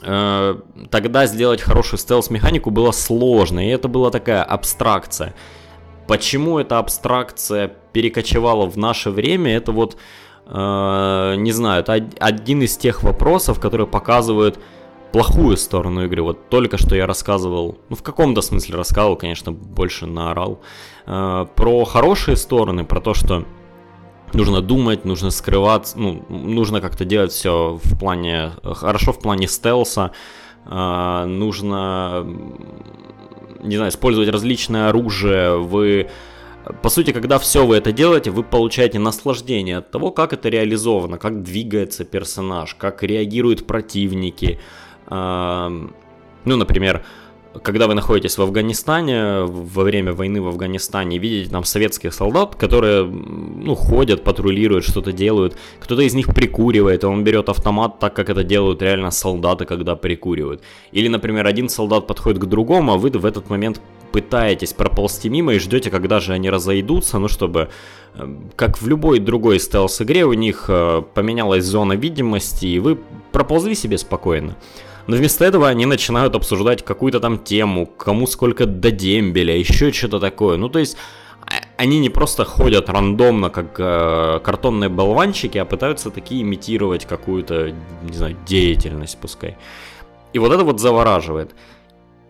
тогда 0.00 1.26
сделать 1.26 1.60
хорошую 1.60 1.98
стелс-механику 1.98 2.70
было 2.70 2.90
сложно, 2.90 3.66
и 3.66 3.70
это 3.70 3.88
была 3.88 4.10
такая 4.10 4.42
абстракция. 4.42 5.34
Почему 6.06 6.58
эта 6.58 6.78
абстракция 6.78 7.70
перекочевала 7.92 8.66
в 8.66 8.76
наше 8.76 9.10
время, 9.10 9.56
это 9.56 9.72
вот, 9.72 9.96
э, 10.46 11.34
не 11.38 11.52
знаю, 11.52 11.82
это 11.82 11.92
один 12.18 12.62
из 12.62 12.76
тех 12.76 13.02
вопросов, 13.02 13.60
которые 13.60 13.86
показывают 13.86 14.58
плохую 15.12 15.56
сторону 15.56 16.04
игры. 16.04 16.22
Вот 16.22 16.48
только 16.48 16.78
что 16.78 16.96
я 16.96 17.06
рассказывал, 17.06 17.78
ну 17.88 17.96
в 17.96 18.02
каком-то 18.02 18.42
смысле 18.42 18.76
рассказывал, 18.76 19.16
конечно, 19.16 19.52
больше 19.52 20.06
наорал, 20.06 20.60
э, 21.06 21.46
про 21.54 21.84
хорошие 21.84 22.36
стороны, 22.36 22.84
про 22.84 23.00
то, 23.00 23.14
что 23.14 23.44
нужно 24.34 24.60
думать, 24.60 25.04
нужно 25.04 25.30
скрываться, 25.30 25.98
ну, 25.98 26.24
нужно 26.28 26.80
как-то 26.80 27.04
делать 27.04 27.32
все 27.32 27.78
в 27.82 27.98
плане, 27.98 28.52
хорошо 28.62 29.12
в 29.12 29.18
плане 29.18 29.48
стелса, 29.48 30.12
э, 30.66 31.24
нужно, 31.26 32.26
не 33.62 33.76
знаю, 33.76 33.90
использовать 33.90 34.28
различное 34.28 34.88
оружие, 34.88 35.58
вы 35.58 36.08
по 36.82 36.90
сути, 36.90 37.12
когда 37.12 37.38
все 37.38 37.66
вы 37.66 37.76
это 37.76 37.90
делаете, 37.90 38.30
вы 38.30 38.42
получаете 38.42 38.98
наслаждение 38.98 39.78
от 39.78 39.90
того, 39.90 40.10
как 40.10 40.32
это 40.32 40.48
реализовано, 40.48 41.18
как 41.18 41.42
двигается 41.42 42.04
персонаж, 42.04 42.74
как 42.74 43.02
реагируют 43.02 43.66
противники. 43.66 44.60
Ну, 45.08 45.90
например, 46.44 47.02
когда 47.62 47.88
вы 47.88 47.94
находитесь 47.94 48.38
в 48.38 48.42
Афганистане, 48.42 49.42
во 49.42 49.82
время 49.82 50.12
войны 50.12 50.40
в 50.40 50.46
Афганистане, 50.46 51.18
видите 51.18 51.50
там 51.50 51.64
советских 51.64 52.14
солдат, 52.14 52.54
которые, 52.54 53.04
ну, 53.04 53.74
ходят, 53.74 54.22
патрулируют, 54.22 54.84
что-то 54.84 55.12
делают, 55.12 55.56
кто-то 55.80 56.02
из 56.02 56.14
них 56.14 56.32
прикуривает, 56.32 57.02
и 57.02 57.06
он 57.06 57.24
берет 57.24 57.48
автомат 57.48 57.98
так, 57.98 58.14
как 58.14 58.30
это 58.30 58.44
делают 58.44 58.82
реально 58.82 59.10
солдаты, 59.10 59.64
когда 59.64 59.96
прикуривают. 59.96 60.62
Или, 60.92 61.08
например, 61.08 61.46
один 61.46 61.68
солдат 61.68 62.06
подходит 62.06 62.40
к 62.40 62.46
другому, 62.46 62.92
а 62.92 62.96
вы 62.96 63.10
в 63.10 63.26
этот 63.26 63.50
момент 63.50 63.80
пытаетесь 64.12 64.72
проползти 64.72 65.28
мимо 65.28 65.54
и 65.54 65.58
ждете, 65.58 65.90
когда 65.90 66.20
же 66.20 66.32
они 66.32 66.50
разойдутся, 66.50 67.18
ну, 67.18 67.28
чтобы, 67.28 67.68
э, 68.14 68.28
как 68.56 68.80
в 68.80 68.86
любой 68.86 69.18
другой 69.18 69.58
стелс-игре, 69.58 70.24
у 70.24 70.32
них 70.34 70.66
э, 70.68 71.02
поменялась 71.14 71.64
зона 71.64 71.94
видимости, 71.94 72.66
и 72.66 72.78
вы 72.78 72.98
проползли 73.32 73.74
себе 73.74 73.98
спокойно. 73.98 74.56
Но 75.06 75.16
вместо 75.16 75.44
этого 75.44 75.68
они 75.68 75.86
начинают 75.86 76.34
обсуждать 76.34 76.84
какую-то 76.84 77.20
там 77.20 77.38
тему, 77.38 77.86
кому 77.86 78.26
сколько 78.26 78.66
до 78.66 78.90
дембеля, 78.90 79.56
еще 79.56 79.92
что-то 79.92 80.20
такое. 80.20 80.56
Ну, 80.56 80.68
то 80.68 80.78
есть, 80.78 80.96
а, 81.42 81.54
они 81.76 81.98
не 81.98 82.10
просто 82.10 82.44
ходят 82.44 82.88
рандомно, 82.88 83.50
как 83.50 83.78
э, 83.78 84.40
картонные 84.42 84.88
болванчики, 84.88 85.58
а 85.58 85.64
пытаются 85.64 86.10
такие 86.10 86.42
имитировать 86.42 87.06
какую-то, 87.06 87.74
не 88.02 88.16
знаю, 88.16 88.36
деятельность 88.46 89.18
пускай. 89.20 89.56
И 90.32 90.38
вот 90.38 90.52
это 90.52 90.64
вот 90.64 90.80
завораживает. 90.80 91.54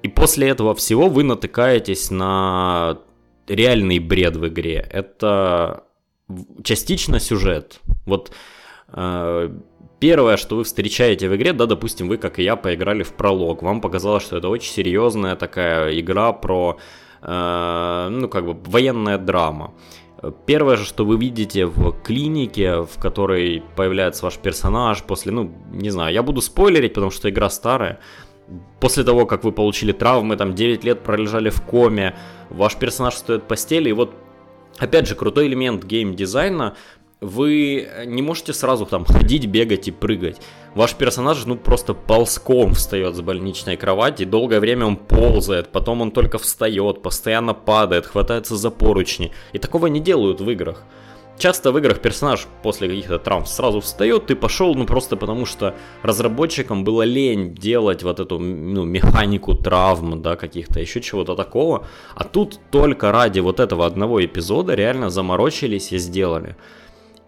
И 0.03 0.09
после 0.09 0.49
этого 0.49 0.75
всего 0.75 1.09
вы 1.09 1.25
натыкаетесь 1.25 2.11
на 2.11 2.99
реальный 3.47 3.99
бред 3.99 4.37
в 4.37 4.49
игре. 4.49 4.87
Это 4.91 5.85
частично 6.63 7.21
сюжет. 7.21 7.81
Вот 8.07 8.33
э, 8.89 9.51
Первое, 10.01 10.39
что 10.39 10.57
вы 10.57 10.65
встречаете 10.65 11.29
в 11.29 11.37
игре, 11.37 11.53
да, 11.53 11.67
допустим, 11.67 12.09
вы, 12.09 12.17
как 12.17 12.39
и 12.39 12.43
я, 12.43 12.57
поиграли 12.57 13.03
в 13.03 13.13
пролог, 13.13 13.63
вам 13.63 13.83
показалось, 13.83 14.23
что 14.23 14.39
это 14.39 14.49
очень 14.49 14.73
серьезная 14.73 15.37
такая 15.37 16.01
игра 16.01 16.33
про, 16.33 16.79
э, 17.21 18.09
ну, 18.11 18.29
как 18.29 18.47
бы, 18.47 18.57
военная 18.71 19.19
драма. 19.19 19.75
Первое 20.47 20.77
же, 20.77 20.87
что 20.87 21.05
вы 21.05 21.19
видите 21.19 21.67
в 21.67 21.93
клинике, 22.03 22.81
в 22.81 22.99
которой 22.99 23.63
появляется 23.77 24.25
ваш 24.25 24.39
персонаж 24.39 25.03
после, 25.03 25.33
ну, 25.33 25.53
не 25.71 25.91
знаю, 25.91 26.15
я 26.15 26.23
буду 26.23 26.41
спойлерить, 26.41 26.95
потому 26.95 27.11
что 27.11 27.29
игра 27.29 27.51
старая. 27.51 28.01
После 28.81 29.05
того, 29.05 29.27
как 29.27 29.45
вы 29.45 29.53
получили 29.53 29.93
травмы, 29.93 30.37
там 30.37 30.55
9 30.55 30.83
лет 30.83 31.03
пролежали 31.03 31.51
в 31.51 31.61
коме, 31.61 32.17
ваш 32.49 32.77
персонаж 32.77 33.15
стоит 33.15 33.43
в 33.43 33.47
постели, 33.47 33.91
и 33.91 33.93
вот 33.93 34.15
Опять 34.79 35.07
же, 35.07 35.15
крутой 35.15 35.47
элемент 35.49 35.85
геймдизайна 35.85 36.75
вы 37.21 37.89
не 38.07 38.23
можете 38.23 38.53
сразу 38.53 38.87
там 38.87 39.05
ходить, 39.05 39.47
бегать 39.47 39.89
и 39.89 39.91
прыгать. 39.91 40.41
Ваш 40.75 40.95
персонаж, 40.95 41.45
ну, 41.45 41.57
просто 41.57 41.95
ползком 41.95 42.73
встает 42.75 43.15
с 43.15 43.21
больничной 43.21 43.77
кровати, 43.77 44.25
долгое 44.25 44.61
время 44.61 44.87
он 44.87 44.97
ползает, 44.97 45.69
потом 45.69 46.01
он 46.01 46.11
только 46.13 46.39
встает, 46.39 47.03
постоянно 47.03 47.55
падает, 47.55 48.07
хватается 48.07 48.57
за 48.57 48.71
поручни. 48.71 49.33
И 49.53 49.59
такого 49.59 49.89
не 49.89 50.01
делают 50.01 50.41
в 50.41 50.51
играх. 50.51 50.85
Часто 51.39 51.73
в 51.73 51.79
играх 51.79 52.01
персонаж 52.01 52.47
после 52.63 52.87
каких-то 52.87 53.19
травм 53.19 53.47
сразу 53.47 53.81
встает 53.81 54.31
и 54.31 54.35
пошел, 54.35 54.75
ну 54.75 54.85
просто 54.85 55.17
потому 55.17 55.47
что 55.47 55.75
разработчикам 56.03 56.85
было 56.85 57.01
лень 57.01 57.55
делать 57.55 58.03
вот 58.03 58.21
эту 58.21 58.39
ну, 58.39 58.85
механику 58.85 59.55
травм, 59.55 60.21
да, 60.21 60.37
каких-то 60.37 60.81
еще 60.81 61.01
чего-то 61.01 61.37
такого. 61.37 61.87
А 62.15 62.25
тут 62.25 62.61
только 62.71 63.11
ради 63.11 63.41
вот 63.41 63.59
этого 63.59 63.87
одного 63.87 64.23
эпизода 64.23 64.75
реально 64.75 65.09
заморочились 65.09 65.93
и 65.93 65.99
сделали. 65.99 66.57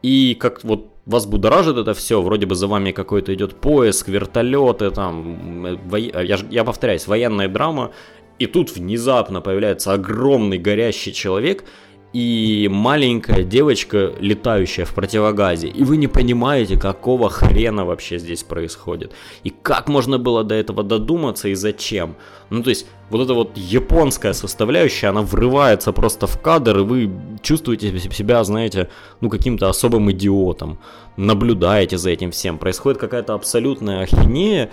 И 0.02 0.35
как 0.35 0.64
вот 0.64 0.92
вас 1.06 1.26
будоражит 1.26 1.76
это 1.76 1.94
все, 1.94 2.21
вроде 2.21 2.47
бы 2.47 2.54
за 2.54 2.66
вами 2.66 2.92
какой-то 2.92 3.35
идет 3.35 3.56
поиск, 3.56 4.09
вертолеты, 4.09 4.90
там, 4.90 5.78
во... 5.88 5.99
я, 5.99 6.38
я 6.50 6.64
повторяюсь, 6.64 7.06
военная 7.06 7.49
драма, 7.49 7.92
и 8.38 8.47
тут 8.47 8.75
внезапно 8.75 9.40
появляется 9.40 9.92
огромный 9.92 10.59
горящий 10.59 11.12
человек, 11.12 11.64
и 12.12 12.69
маленькая 12.71 13.42
девочка, 13.42 14.12
летающая 14.21 14.85
в 14.85 14.95
противогазе. 14.95 15.69
И 15.69 15.83
вы 15.83 15.97
не 15.97 16.09
понимаете, 16.09 16.78
какого 16.78 17.31
хрена 17.31 17.87
вообще 17.87 18.19
здесь 18.19 18.42
происходит. 18.42 19.12
И 19.45 19.50
как 19.50 19.88
можно 19.88 20.19
было 20.19 20.45
до 20.45 20.54
этого 20.54 20.83
додуматься 20.83 21.49
и 21.49 21.54
зачем. 21.54 22.16
Ну, 22.50 22.62
то 22.62 22.71
есть, 22.71 22.87
вот 23.09 23.23
эта 23.23 23.33
вот 23.33 23.57
японская 23.57 24.35
составляющая, 24.35 25.09
она 25.09 25.23
врывается 25.23 25.92
просто 25.92 26.26
в 26.26 26.38
кадр, 26.38 26.81
и 26.81 26.83
вы 26.83 27.11
чувствуете 27.40 27.99
себя, 27.99 28.45
знаете, 28.45 28.90
ну, 29.23 29.31
каким-то 29.31 29.71
особым 29.71 30.11
идиотом. 30.11 30.78
Наблюдаете 31.16 31.97
за 31.97 32.11
этим 32.11 32.31
всем. 32.31 32.59
Происходит 32.59 33.00
какая-то 33.00 33.35
абсолютная 33.35 34.02
ахинея, 34.02 34.71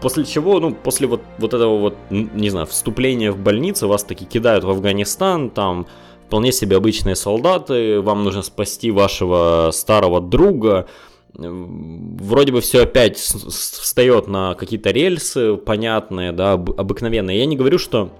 После 0.00 0.24
чего, 0.24 0.60
ну, 0.60 0.72
после 0.72 1.08
вот, 1.08 1.22
вот 1.38 1.52
этого 1.52 1.76
вот, 1.78 1.96
не 2.10 2.50
знаю, 2.50 2.66
вступления 2.66 3.32
в 3.32 3.38
больницу, 3.38 3.88
вас 3.88 4.04
таки 4.04 4.24
кидают 4.24 4.62
в 4.62 4.70
Афганистан, 4.70 5.50
там 5.50 5.88
вполне 6.26 6.52
себе 6.52 6.76
обычные 6.76 7.16
солдаты, 7.16 8.00
вам 8.00 8.24
нужно 8.24 8.42
спасти 8.42 8.90
вашего 8.90 9.70
старого 9.72 10.20
друга, 10.20 10.86
вроде 11.34 12.52
бы 12.52 12.60
все 12.60 12.82
опять 12.82 13.18
встает 13.18 14.26
на 14.26 14.54
какие-то 14.54 14.90
рельсы 14.90 15.56
понятные, 15.56 16.32
да, 16.32 16.52
обыкновенные. 16.54 17.38
Я 17.38 17.46
не 17.46 17.56
говорю, 17.56 17.78
что 17.78 18.10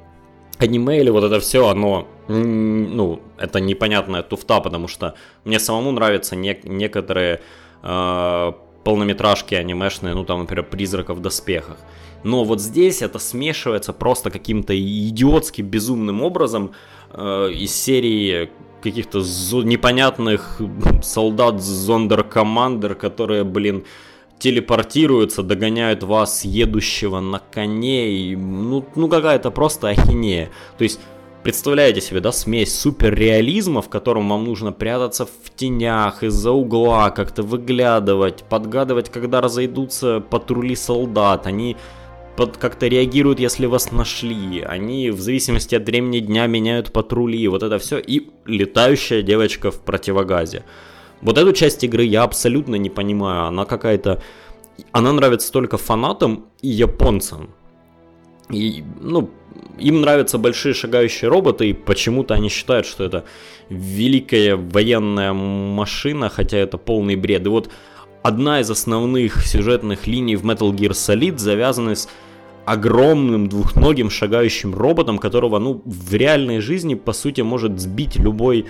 аниме 0.59 1.01
или 1.01 1.11
вот 1.11 1.25
это 1.25 1.41
все, 1.41 1.67
оно, 1.69 2.07
ну, 2.29 3.21
это 3.39 3.61
непонятная 3.61 4.23
туфта, 4.23 4.61
потому 4.61 4.89
что 4.89 5.15
мне 5.45 5.59
самому 5.59 5.93
нравятся 5.93 6.37
не, 6.37 6.59
некоторые 6.65 7.41
э, 7.83 8.53
полнометражки 8.85 9.55
анимешные, 9.55 10.15
ну, 10.15 10.25
там, 10.25 10.41
например, 10.41 10.65
«Призраков 10.65 11.19
в 11.19 11.21
доспехах». 11.21 11.79
Но 12.25 12.45
вот 12.45 12.61
здесь 12.61 13.03
это 13.03 13.19
смешивается 13.19 13.93
просто 13.93 14.31
каким-то 14.31 14.75
идиотским, 14.77 15.67
безумным 15.67 16.23
образом 16.23 16.73
э, 17.17 17.51
из 17.53 17.75
серии 17.75 18.51
каких-то 18.83 19.19
непонятных 19.19 20.61
солдат 21.03 21.61
зондеркомандер, 21.61 22.95
которые, 22.95 23.45
блин, 23.45 23.85
телепортируются, 24.39 25.43
догоняют 25.43 26.03
вас, 26.03 26.45
едущего 26.45 27.21
на 27.21 27.39
коне, 27.39 28.11
и, 28.11 28.37
ну, 28.37 28.85
ну 28.95 29.09
какая-то 29.09 29.51
просто 29.51 29.89
ахинея. 29.89 30.51
То 30.79 30.85
есть, 30.85 31.01
представляете 31.43 32.01
себе, 32.01 32.21
да, 32.21 32.33
смесь 32.33 32.79
суперреализма, 32.79 33.81
в 33.81 33.89
котором 33.89 34.29
вам 34.29 34.45
нужно 34.45 34.73
прятаться 34.73 35.27
в 35.27 35.51
тенях, 35.57 36.23
из-за 36.23 36.53
угла, 36.53 37.11
как-то 37.11 37.43
выглядывать, 37.43 38.45
подгадывать, 38.45 39.11
когда 39.11 39.41
разойдутся 39.41 40.21
патрули 40.21 40.77
солдат, 40.77 41.47
они 41.47 41.77
под, 42.37 42.57
как-то 42.57 42.87
реагируют, 42.87 43.41
если 43.41 43.67
вас 43.67 43.93
нашли. 43.93 44.61
Они 44.61 45.11
в 45.11 45.21
зависимости 45.21 45.75
от 45.75 45.87
времени 45.87 46.21
дня 46.21 46.47
меняют 46.47 46.93
патрули, 46.93 47.49
вот 47.49 47.63
это 47.63 47.79
все. 47.79 47.99
И 47.99 48.31
летающая 48.45 49.23
девочка 49.23 49.71
в 49.71 49.81
противогазе. 49.81 50.65
Вот 51.23 51.39
эту 51.39 51.53
часть 51.53 51.83
игры 51.85 52.05
я 52.05 52.23
абсолютно 52.23 52.77
не 52.77 52.91
понимаю. 52.91 53.47
Она 53.47 53.65
какая-то... 53.65 54.23
Она 54.93 55.13
нравится 55.13 55.51
только 55.51 55.79
фанатам 55.79 56.47
и 56.61 56.69
японцам. 56.69 57.55
И, 58.51 58.85
ну, 59.01 59.31
им 59.79 60.03
нравятся 60.03 60.39
большие 60.39 60.75
шагающие 60.75 61.29
роботы, 61.29 61.71
и 61.71 61.73
почему-то 61.73 62.35
они 62.35 62.49
считают, 62.49 62.87
что 62.87 63.05
это 63.05 63.25
великая 63.69 64.57
военная 64.57 65.33
машина, 65.33 66.29
хотя 66.29 66.59
это 66.59 66.79
полный 66.79 67.17
бред. 67.17 67.47
И 67.47 67.49
вот 67.49 67.71
одна 68.23 68.61
из 68.61 68.71
основных 68.71 69.47
сюжетных 69.47 70.07
линий 70.07 70.37
в 70.37 70.45
Metal 70.45 70.71
Gear 70.73 70.91
Solid 70.91 71.39
завязана 71.39 71.95
с 71.95 72.09
огромным 72.67 73.49
двухногим 73.49 74.11
шагающим 74.11 74.75
роботом, 74.75 75.19
которого, 75.19 75.59
ну, 75.59 75.83
в 75.85 76.15
реальной 76.15 76.61
жизни, 76.61 76.95
по 76.95 77.13
сути, 77.13 77.41
может 77.41 77.81
сбить 77.81 78.17
любой 78.17 78.67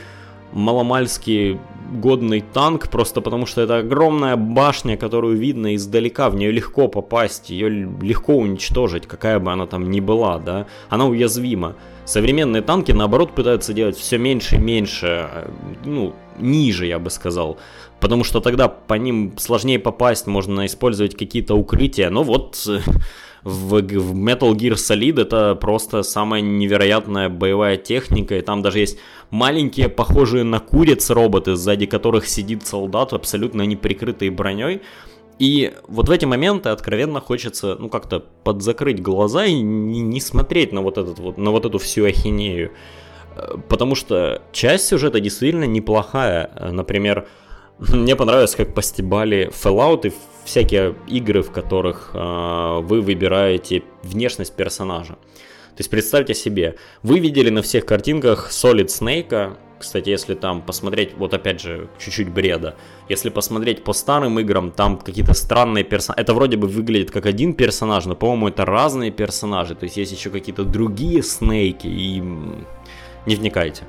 маломальский 0.53 1.59
годный 1.93 2.45
танк, 2.53 2.91
просто 2.91 3.21
потому 3.21 3.47
что 3.47 3.63
это 3.63 3.79
огромная 3.79 4.37
башня, 4.37 4.97
которую 4.97 5.37
видно 5.37 5.75
издалека, 5.75 6.29
в 6.29 6.37
нее 6.37 6.51
легко 6.51 6.89
попасть, 6.89 7.51
ее 7.51 7.69
легко 7.69 8.37
уничтожить, 8.37 9.07
какая 9.07 9.39
бы 9.39 9.51
она 9.53 9.67
там 9.67 9.91
ни 9.91 10.01
была, 10.01 10.39
да, 10.39 10.67
она 10.89 11.07
уязвима. 11.07 11.75
Современные 12.05 12.63
танки, 12.63 12.93
наоборот, 12.93 13.35
пытаются 13.35 13.73
делать 13.73 13.97
все 13.97 14.19
меньше 14.19 14.57
и 14.57 14.59
меньше, 14.59 15.29
э, 15.33 15.51
ну, 15.85 16.15
ниже, 16.39 16.87
я 16.87 16.99
бы 16.99 17.11
сказал, 17.11 17.57
потому 18.01 18.25
что 18.25 18.41
тогда 18.41 18.69
по 18.69 18.95
ним 18.95 19.33
сложнее 19.39 19.79
попасть, 19.79 20.27
можно 20.27 20.67
использовать 20.67 21.17
какие-то 21.17 21.55
укрытия, 21.55 22.11
но 22.11 22.23
вот 22.23 22.63
э, 22.69 22.81
в, 23.47 23.81
в 23.81 24.15
Metal 24.17 24.53
Gear 24.55 24.73
Solid 24.73 25.21
это 25.21 25.55
просто 25.55 26.03
самая 26.03 26.41
невероятная 26.41 27.29
боевая 27.29 27.77
техника, 27.77 28.37
и 28.37 28.41
там 28.41 28.61
даже 28.61 28.81
есть 28.81 28.99
маленькие, 29.31 29.89
похожие 29.89 30.43
на 30.43 30.59
куриц 30.59 31.11
роботы, 31.11 31.55
сзади 31.55 31.87
которых 31.87 32.27
сидит 32.27 32.67
солдат, 32.67 33.13
абсолютно 33.13 33.63
не 33.63 33.77
прикрытые 33.77 34.33
броней. 34.33 34.83
И 35.39 35.73
вот 35.87 36.09
в 36.09 36.11
эти 36.11 36.25
моменты 36.25 36.71
откровенно 36.71 37.21
хочется, 37.21 37.77
ну, 37.79 37.89
как-то 37.89 38.19
подзакрыть 38.43 39.01
глаза 39.01 39.45
и 39.45 39.55
не, 39.55 40.01
не 40.01 40.21
смотреть 40.21 40.73
на 40.73 40.81
вот, 40.81 40.99
этот 40.99 41.21
вот, 41.21 41.39
на 41.39 41.53
вот 41.53 41.67
эту 41.67 41.79
всю 41.79 42.05
ахинею. 42.05 42.73
Потому 43.69 43.95
что 43.95 44.43
часть 44.51 44.89
сюжета 44.89 45.21
действительно 45.21 45.65
неплохая. 45.65 46.51
Например, 46.73 47.29
мне 47.93 48.17
понравилось, 48.17 48.55
как 48.55 48.75
постебали 48.75 49.51
Fallout 49.53 50.09
и 50.09 50.13
всякие 50.45 50.95
игры, 51.09 51.43
в 51.43 51.51
которых 51.51 52.11
э, 52.15 52.81
вы 52.83 53.01
выбираете 53.01 53.83
внешность 54.03 54.55
персонажа. 54.55 55.15
То 55.15 55.81
есть 55.81 55.91
представьте 55.91 56.35
себе, 56.35 56.77
вы 57.03 57.19
видели 57.19 57.51
на 57.51 57.61
всех 57.61 57.85
картинках 57.85 58.51
Solid 58.51 58.87
Snake, 58.87 59.57
кстати, 59.79 60.09
если 60.09 60.35
там 60.35 60.63
посмотреть, 60.63 61.13
вот 61.19 61.35
опять 61.35 61.61
же, 61.61 61.91
чуть-чуть 61.99 62.31
бреда, 62.31 62.77
если 63.11 63.29
посмотреть 63.29 63.85
по 63.85 63.93
старым 63.93 64.41
играм, 64.41 64.71
там 64.71 64.97
какие-то 64.97 65.35
странные 65.35 65.85
персонажи, 65.85 66.23
это 66.23 66.33
вроде 66.33 66.57
бы 66.57 66.67
выглядит 66.67 67.11
как 67.11 67.27
один 67.27 67.53
персонаж, 67.53 68.07
но, 68.07 68.17
по-моему, 68.17 68.49
это 68.49 68.65
разные 68.65 69.11
персонажи, 69.11 69.75
то 69.75 69.85
есть 69.85 69.99
есть 69.99 70.13
еще 70.13 70.31
какие-то 70.31 70.65
другие 70.65 71.23
Снейки, 71.23 71.89
и 71.89 72.23
не 73.27 73.37
вникайте. 73.37 73.85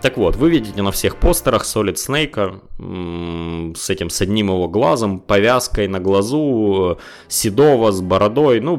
Так 0.00 0.16
вот, 0.16 0.36
вы 0.36 0.50
видите 0.50 0.80
на 0.80 0.92
всех 0.92 1.16
постерах 1.16 1.64
Solid 1.64 1.94
Snake 1.94 3.74
с 3.76 3.90
этим, 3.90 4.10
с 4.10 4.20
одним 4.20 4.46
его 4.46 4.68
глазом, 4.68 5.18
повязкой 5.18 5.88
на 5.88 5.98
глазу, 5.98 6.98
седого, 7.26 7.90
с 7.90 8.00
бородой, 8.00 8.60
ну, 8.60 8.76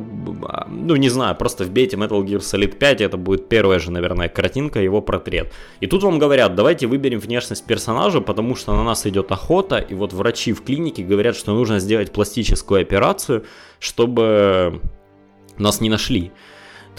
ну, 0.69 0.95
не 0.95 1.09
знаю, 1.09 1.35
просто 1.35 1.65
вбейте 1.65 1.97
Metal 1.97 2.23
Gear 2.23 2.39
Solid 2.39 2.77
5, 2.77 3.01
это 3.01 3.17
будет 3.17 3.49
первая 3.49 3.79
же, 3.79 3.91
наверное, 3.91 4.29
картинка, 4.29 4.79
его 4.79 5.01
портрет. 5.01 5.51
И 5.81 5.88
тут 5.88 6.03
вам 6.03 6.19
говорят, 6.19 6.55
давайте 6.55 6.88
выберем 6.88 7.19
внешность 7.19 7.65
персонажа, 7.65 8.21
потому 8.21 8.55
что 8.55 8.73
на 8.73 8.83
нас 8.85 9.05
идет 9.05 9.29
охота, 9.29 9.77
и 9.77 9.93
вот 9.93 10.13
врачи 10.13 10.53
в 10.53 10.63
клинике 10.63 11.03
говорят, 11.03 11.35
что 11.35 11.53
нужно 11.53 11.79
сделать 11.79 12.13
пластическую 12.13 12.81
операцию, 12.81 13.43
чтобы 13.79 14.79
нас 15.57 15.81
не 15.81 15.89
нашли 15.89 16.31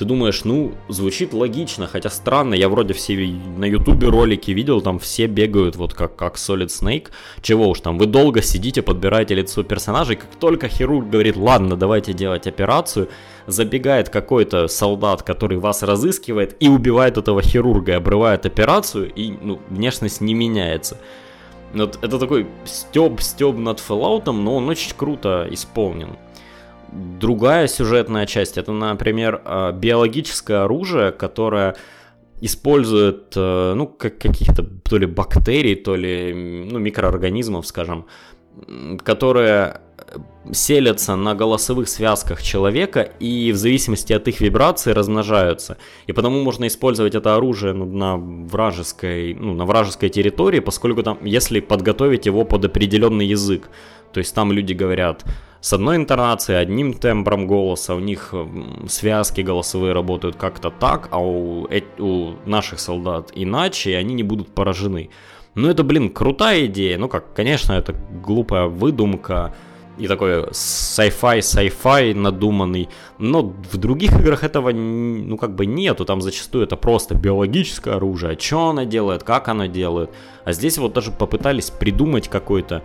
ты 0.00 0.07
думаешь, 0.07 0.45
ну, 0.45 0.73
звучит 0.88 1.35
логично, 1.35 1.87
хотя 1.87 2.09
странно, 2.09 2.54
я 2.54 2.71
вроде 2.71 2.95
все 2.95 3.14
на 3.59 3.66
ютубе 3.66 4.09
ролики 4.09 4.50
видел, 4.50 4.80
там 4.80 4.99
все 4.99 5.26
бегают 5.26 5.76
вот 5.76 5.92
как, 5.92 6.16
как 6.16 6.37
Solid 6.37 6.69
Snake, 6.69 7.09
чего 7.42 7.69
уж 7.69 7.80
там, 7.80 7.99
вы 7.99 8.07
долго 8.07 8.40
сидите, 8.40 8.80
подбираете 8.80 9.35
лицо 9.35 9.62
персонажей, 9.62 10.16
как 10.16 10.30
только 10.37 10.69
хирург 10.69 11.11
говорит, 11.11 11.37
ладно, 11.37 11.76
давайте 11.76 12.14
делать 12.14 12.47
операцию, 12.47 13.11
забегает 13.47 14.09
какой-то 14.09 14.69
солдат, 14.69 15.23
который 15.23 15.59
вас 15.59 15.83
разыскивает 15.83 16.57
и 16.61 16.69
убивает 16.71 17.19
этого 17.19 17.42
хирурга, 17.42 17.92
и 17.92 17.97
обрывает 17.97 18.47
операцию, 18.47 19.12
и, 19.14 19.35
ну, 19.42 19.61
внешность 19.69 20.23
не 20.23 20.33
меняется. 20.33 20.97
Вот 21.75 21.99
это 22.00 22.19
такой 22.19 22.47
стёб, 22.64 23.21
стёб 23.21 23.59
над 23.59 23.80
Fallout, 23.87 24.33
но 24.33 24.57
он 24.57 24.69
очень 24.71 24.95
круто 24.97 25.47
исполнен. 25.50 26.16
Другая 26.92 27.68
сюжетная 27.68 28.26
часть, 28.26 28.59
это, 28.59 28.73
например, 28.73 29.40
а, 29.44 29.73
биологическое 29.73 30.64
оружие, 30.64 31.12
которое 31.12 31.76
использует, 32.40 33.35
э, 33.37 33.75
ну, 33.75 33.87
как 33.87 34.18
каких-то 34.18 34.64
то 34.64 34.97
ли 34.97 35.06
бактерий, 35.06 35.76
то 35.76 35.94
ли, 35.94 36.32
ну, 36.70 36.78
микроорганизмов, 36.78 37.66
скажем, 37.66 38.06
которые 39.04 39.80
селятся 40.52 41.16
на 41.16 41.35
голосовых 41.35 41.88
связках 41.88 42.42
человека 42.42 43.00
и 43.20 43.52
в 43.52 43.56
зависимости 43.56 44.12
от 44.12 44.26
их 44.28 44.40
вибрации 44.40 44.92
размножаются. 44.92 45.76
И 46.06 46.12
потому 46.12 46.42
можно 46.42 46.66
использовать 46.66 47.14
это 47.14 47.37
оружие 47.37 47.73
ну, 47.75 47.85
на 47.85 48.16
вражеской, 48.16 49.35
ну, 49.35 49.54
на 49.54 49.66
вражеской 49.66 50.09
территории, 50.09 50.61
поскольку 50.61 51.02
там, 51.02 51.18
если 51.25 51.61
подготовить 51.61 52.26
его 52.26 52.44
под 52.44 52.64
определенный 52.64 53.26
язык, 53.26 53.68
то 54.12 54.18
есть 54.18 54.35
там 54.35 54.50
люди 54.52 54.73
говорят 54.73 55.25
с 55.61 55.75
одной 55.75 55.97
интонацией, 55.97 56.59
одним 56.59 56.94
тембром 56.94 57.47
голоса, 57.47 57.94
у 57.94 58.00
них 58.00 58.35
связки 58.88 59.42
голосовые 59.42 59.92
работают 59.92 60.37
как-то 60.37 60.70
так, 60.70 61.09
а 61.11 61.23
у, 61.23 61.68
у 61.99 62.32
наших 62.47 62.80
солдат 62.80 63.30
иначе, 63.35 63.90
и 63.90 63.94
они 63.94 64.14
не 64.14 64.23
будут 64.23 64.49
поражены. 64.49 65.11
Ну 65.54 65.68
это, 65.68 65.85
блин, 65.85 66.11
крутая 66.11 66.66
идея, 66.66 66.97
ну 66.97 67.09
как, 67.09 67.35
конечно, 67.35 67.75
это 67.75 67.92
глупая 67.92 68.66
выдумка, 68.66 69.54
и 70.00 70.09
такой 70.09 70.45
sci-fi, 70.50 71.38
sci-fi 71.38 72.14
надуманный. 72.14 72.88
Но 73.19 73.42
в 73.42 73.76
других 73.76 74.12
играх 74.19 74.45
этого, 74.45 74.71
ну, 74.73 75.37
как 75.37 75.54
бы 75.54 75.66
нету. 75.66 76.04
Там 76.04 76.23
зачастую 76.23 76.64
это 76.64 76.76
просто 76.76 77.14
биологическое 77.14 77.97
оружие. 77.97 78.38
Что 78.38 78.71
оно 78.71 78.85
делает, 78.85 79.23
как 79.23 79.49
оно 79.49 79.66
делает. 79.66 80.11
А 80.44 80.53
здесь 80.53 80.79
вот 80.79 80.94
даже 80.94 81.11
попытались 81.11 81.70
придумать 81.70 82.29
какой-то 82.29 82.83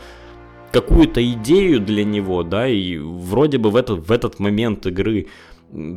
какую-то 0.72 1.26
идею 1.32 1.80
для 1.80 2.04
него, 2.04 2.44
да, 2.44 2.68
и 2.68 2.98
вроде 2.98 3.58
бы 3.58 3.70
в 3.70 3.78
этот, 3.78 4.06
в 4.06 4.12
этот 4.12 4.40
момент 4.40 4.86
игры 4.86 5.28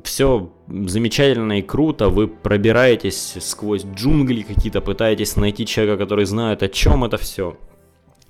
все 0.04 0.52
замечательно 0.68 1.58
и 1.58 1.62
круто, 1.62 2.08
вы 2.08 2.28
пробираетесь 2.28 3.34
сквозь 3.40 3.84
джунгли 3.84 4.42
какие-то, 4.42 4.80
пытаетесь 4.80 5.34
найти 5.36 5.66
человека, 5.66 6.04
который 6.04 6.26
знает, 6.26 6.62
о 6.62 6.68
чем 6.68 7.04
это 7.04 7.16
все. 7.16 7.56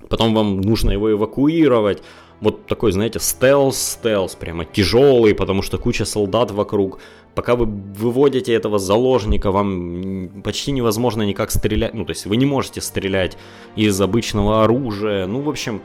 Потом 0.09 0.33
вам 0.33 0.61
нужно 0.61 0.91
его 0.91 1.11
эвакуировать. 1.11 2.01
Вот 2.41 2.67
такой, 2.67 2.91
знаете, 2.91 3.19
стелс-стелс, 3.19 4.37
прямо 4.37 4.63
тяжелый, 4.65 5.35
потому 5.35 5.61
что 5.61 5.77
куча 5.77 6.05
солдат 6.05 6.51
вокруг. 6.51 6.99
Пока 7.35 7.55
вы 7.55 7.65
выводите 7.65 8.53
этого 8.53 8.79
заложника, 8.79 9.51
вам 9.51 10.41
почти 10.43 10.71
невозможно 10.71 11.23
никак 11.23 11.51
стрелять. 11.51 11.93
Ну, 11.93 12.05
то 12.05 12.11
есть 12.11 12.25
вы 12.25 12.37
не 12.37 12.45
можете 12.45 12.81
стрелять 12.81 13.37
из 13.75 13.99
обычного 13.99 14.63
оружия. 14.63 15.27
Ну, 15.27 15.41
в 15.41 15.49
общем, 15.49 15.81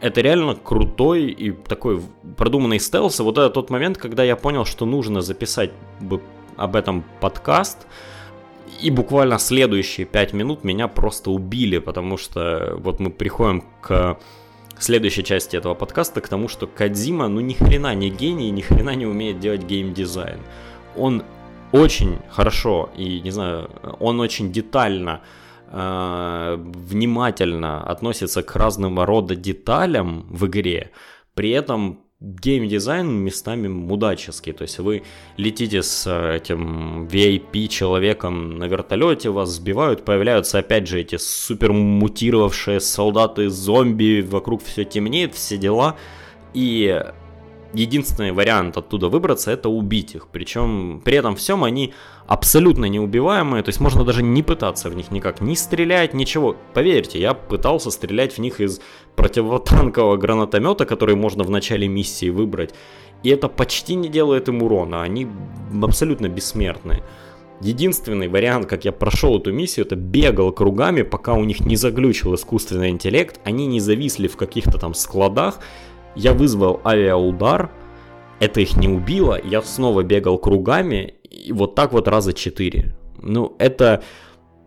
это 0.00 0.20
реально 0.20 0.54
крутой 0.54 1.26
и 1.26 1.50
такой 1.50 2.00
продуманный 2.36 2.78
стелс. 2.78 3.18
И 3.18 3.22
вот 3.22 3.38
это 3.38 3.50
тот 3.50 3.70
момент, 3.70 3.98
когда 3.98 4.22
я 4.22 4.36
понял, 4.36 4.64
что 4.64 4.86
нужно 4.86 5.22
записать 5.22 5.72
об 6.56 6.76
этом 6.76 7.04
подкаст. 7.20 7.86
И 8.80 8.90
буквально 8.90 9.38
следующие 9.38 10.06
пять 10.06 10.32
минут 10.32 10.62
меня 10.62 10.86
просто 10.86 11.30
убили, 11.30 11.78
потому 11.78 12.16
что 12.16 12.76
вот 12.78 13.00
мы 13.00 13.10
приходим 13.10 13.64
к 13.80 14.18
следующей 14.82 15.24
части 15.24 15.56
этого 15.56 15.74
подкаста, 15.74 16.20
к 16.20 16.28
тому, 16.28 16.48
что 16.48 16.66
Кадзима, 16.66 17.28
ну 17.28 17.40
ни 17.40 17.54
хрена 17.54 17.94
не 17.94 18.10
гений, 18.10 18.50
ни 18.50 18.60
хрена 18.60 18.94
не 18.94 19.06
умеет 19.06 19.40
делать 19.40 19.64
геймдизайн. 19.64 20.38
Он 20.96 21.22
очень 21.72 22.18
хорошо 22.30 22.90
и, 22.96 23.20
не 23.20 23.30
знаю, 23.30 23.70
он 24.00 24.20
очень 24.20 24.52
детально 24.52 25.20
э, 25.70 26.56
внимательно 26.58 27.82
относится 27.82 28.42
к 28.42 28.56
разным 28.56 29.00
рода 29.00 29.34
деталям 29.34 30.26
в 30.30 30.46
игре, 30.46 30.90
при 31.34 31.50
этом 31.50 32.05
геймдизайн 32.20 33.08
местами 33.08 33.68
мудаческий. 33.68 34.52
То 34.52 34.62
есть 34.62 34.78
вы 34.78 35.02
летите 35.36 35.82
с 35.82 36.10
этим 36.10 37.06
VIP 37.06 37.68
человеком 37.68 38.58
на 38.58 38.64
вертолете, 38.64 39.30
вас 39.30 39.50
сбивают, 39.50 40.04
появляются 40.04 40.58
опять 40.58 40.86
же 40.86 41.00
эти 41.00 41.16
супер 41.16 41.72
мутировавшие 41.72 42.80
солдаты 42.80 43.50
зомби, 43.50 44.26
вокруг 44.26 44.62
все 44.62 44.84
темнеет, 44.84 45.34
все 45.34 45.58
дела. 45.58 45.96
И 46.54 47.02
единственный 47.72 48.32
вариант 48.32 48.76
оттуда 48.76 49.08
выбраться 49.08 49.50
это 49.50 49.68
убить 49.68 50.14
их. 50.14 50.28
Причем 50.28 51.00
при 51.04 51.16
этом 51.16 51.36
всем 51.36 51.64
они 51.64 51.92
абсолютно 52.26 52.86
неубиваемые, 52.86 53.62
то 53.62 53.68
есть 53.68 53.80
можно 53.80 54.04
даже 54.04 54.22
не 54.22 54.42
пытаться 54.42 54.90
в 54.90 54.96
них 54.96 55.10
никак 55.10 55.40
не 55.40 55.56
стрелять, 55.56 56.14
ничего. 56.14 56.56
Поверьте, 56.74 57.20
я 57.20 57.34
пытался 57.34 57.90
стрелять 57.90 58.34
в 58.34 58.38
них 58.38 58.60
из 58.60 58.80
противотанкового 59.14 60.16
гранатомета, 60.16 60.86
который 60.86 61.14
можно 61.14 61.44
в 61.44 61.50
начале 61.50 61.88
миссии 61.88 62.30
выбрать. 62.30 62.74
И 63.22 63.30
это 63.30 63.48
почти 63.48 63.94
не 63.94 64.08
делает 64.08 64.48
им 64.48 64.62
урона, 64.62 65.02
они 65.02 65.26
абсолютно 65.82 66.28
бессмертные. 66.28 67.02
Единственный 67.62 68.28
вариант, 68.28 68.66
как 68.66 68.84
я 68.84 68.92
прошел 68.92 69.38
эту 69.38 69.50
миссию, 69.50 69.86
это 69.86 69.96
бегал 69.96 70.52
кругами, 70.52 71.00
пока 71.02 71.32
у 71.32 71.44
них 71.44 71.60
не 71.60 71.76
заглючил 71.76 72.34
искусственный 72.34 72.90
интеллект, 72.90 73.40
они 73.44 73.66
не 73.66 73.80
зависли 73.80 74.28
в 74.28 74.36
каких-то 74.36 74.78
там 74.78 74.92
складах, 74.92 75.60
я 76.16 76.32
вызвал 76.32 76.80
авиаудар, 76.84 77.70
это 78.40 78.60
их 78.60 78.76
не 78.76 78.88
убило, 78.88 79.38
я 79.42 79.62
снова 79.62 80.02
бегал 80.02 80.38
кругами, 80.38 81.14
и 81.22 81.52
вот 81.52 81.74
так 81.74 81.92
вот 81.92 82.08
раза 82.08 82.32
четыре. 82.32 82.96
Ну, 83.22 83.54
это 83.58 84.02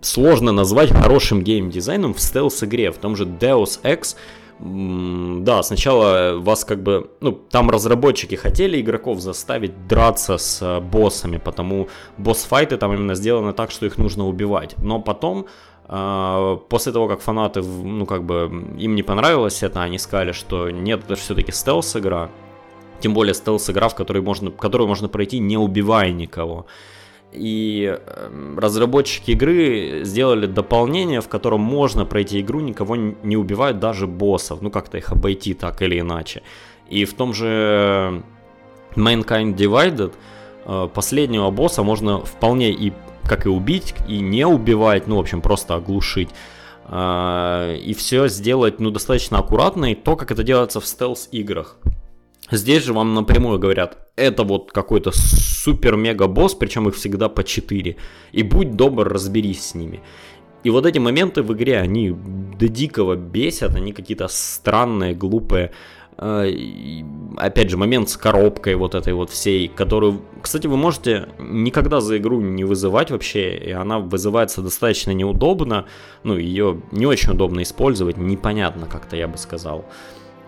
сложно 0.02 0.52
назвать 0.52 0.92
хорошим 0.92 1.44
геймдизайном 1.44 2.14
в 2.14 2.20
стелс-игре, 2.20 2.92
в 2.92 2.98
том 2.98 3.16
же 3.16 3.26
Deus 3.26 3.80
Ex, 3.84 4.16
да, 4.62 5.64
сначала 5.64 6.38
вас 6.38 6.66
как 6.66 6.84
бы, 6.84 7.12
ну, 7.22 7.32
там 7.32 7.70
разработчики 7.70 8.36
хотели 8.36 8.82
игроков 8.82 9.22
заставить 9.22 9.88
драться 9.88 10.38
с 10.38 10.62
э, 10.62 10.82
боссами, 10.82 11.38
потому 11.38 11.88
босс-файты 12.18 12.76
там 12.76 12.94
именно 12.94 13.16
сделаны 13.16 13.54
так, 13.54 13.72
что 13.72 13.86
их 13.86 13.98
нужно 13.98 14.28
убивать. 14.28 14.76
Но 14.78 15.00
потом 15.00 15.46
после 15.90 16.92
того, 16.92 17.08
как 17.08 17.20
фанаты, 17.20 17.64
ну, 17.64 18.06
как 18.06 18.24
бы, 18.24 18.50
им 18.78 18.94
не 18.94 19.02
понравилось 19.02 19.64
это, 19.64 19.82
они 19.82 19.98
сказали, 19.98 20.34
что 20.34 20.70
нет, 20.70 21.02
это 21.04 21.16
все-таки 21.16 21.52
стелс-игра. 21.52 22.30
Тем 23.00 23.14
более 23.14 23.34
стелс-игра, 23.34 23.90
в 23.90 23.96
которой 23.96 24.22
можно, 24.22 24.52
которую 24.52 24.88
можно 24.88 25.08
пройти, 25.08 25.40
не 25.40 25.58
убивая 25.58 26.12
никого. 26.12 26.68
И 27.32 27.98
эм, 28.08 28.60
разработчики 28.60 29.32
игры 29.32 30.02
сделали 30.04 30.46
дополнение, 30.46 31.22
в 31.22 31.28
котором 31.28 31.62
можно 31.62 32.06
пройти 32.06 32.42
игру, 32.42 32.60
никого 32.60 32.96
не 32.96 33.38
убивая, 33.38 33.74
даже 33.74 34.06
боссов. 34.06 34.62
Ну, 34.62 34.70
как-то 34.70 34.98
их 34.98 35.12
обойти 35.12 35.54
так 35.54 35.82
или 35.82 36.00
иначе. 36.00 36.44
И 36.88 37.06
в 37.06 37.14
том 37.14 37.34
же 37.34 38.24
Mankind 38.96 39.56
Divided 39.56 40.14
э, 40.66 40.88
последнего 40.94 41.52
босса 41.52 41.84
можно 41.84 42.20
вполне 42.20 42.72
и 42.72 42.94
как 43.30 43.46
и 43.46 43.50
убить, 43.50 43.94
и 44.08 44.20
не 44.20 44.46
убивать, 44.46 45.08
ну, 45.08 45.16
в 45.16 45.20
общем, 45.20 45.42
просто 45.42 45.76
оглушить. 45.76 46.30
А, 46.86 47.76
и 47.76 47.94
все 47.94 48.28
сделать, 48.28 48.80
ну, 48.80 48.90
достаточно 48.90 49.38
аккуратно, 49.38 49.92
и 49.92 49.96
то, 49.96 50.16
как 50.16 50.32
это 50.32 50.44
делается 50.44 50.82
в 50.82 50.88
стелс-играх. 50.88 51.78
Здесь 52.52 52.84
же 52.84 52.94
вам 52.94 53.14
напрямую 53.14 53.60
говорят, 53.60 53.98
это 54.16 54.44
вот 54.44 54.72
какой-то 54.72 55.12
супер-мега-босс, 55.14 56.56
причем 56.56 56.90
их 56.90 56.96
всегда 56.96 57.30
по 57.30 57.44
4, 57.44 57.96
и 58.32 58.44
будь 58.44 58.76
добр, 58.76 59.08
разберись 59.08 59.68
с 59.68 59.76
ними. 59.76 60.02
И 60.64 60.72
вот 60.72 60.86
эти 60.86 60.98
моменты 61.00 61.44
в 61.44 61.54
игре, 61.54 61.78
они 61.78 62.10
до 62.60 62.68
дикого 62.68 63.16
бесят, 63.16 63.76
они 63.76 63.94
какие-то 63.94 64.28
странные, 64.28 65.14
глупые. 65.14 65.72
А, 66.22 66.46
опять 67.38 67.70
же, 67.70 67.78
момент 67.78 68.10
с 68.10 68.18
коробкой 68.18 68.76
вот 68.76 68.94
этой 68.94 69.14
вот 69.14 69.30
всей, 69.30 69.70
которую, 69.70 70.22
кстати, 70.42 70.68
вы 70.68 70.76
можете 70.76 71.30
никогда 71.40 72.02
за 72.02 72.18
игру 72.18 72.42
не 72.42 72.66
вызывать 72.66 73.10
вообще, 73.10 73.56
и 73.56 73.72
она 73.72 74.00
вызывается 74.00 74.62
достаточно 74.62 75.12
неудобно, 75.12 75.86
ну, 76.24 76.38
ее 76.38 76.82
не 76.92 77.06
очень 77.06 77.32
удобно 77.32 77.62
использовать, 77.62 78.18
непонятно 78.18 78.86
как-то, 78.86 79.16
я 79.16 79.30
бы 79.30 79.38
сказал. 79.38 79.86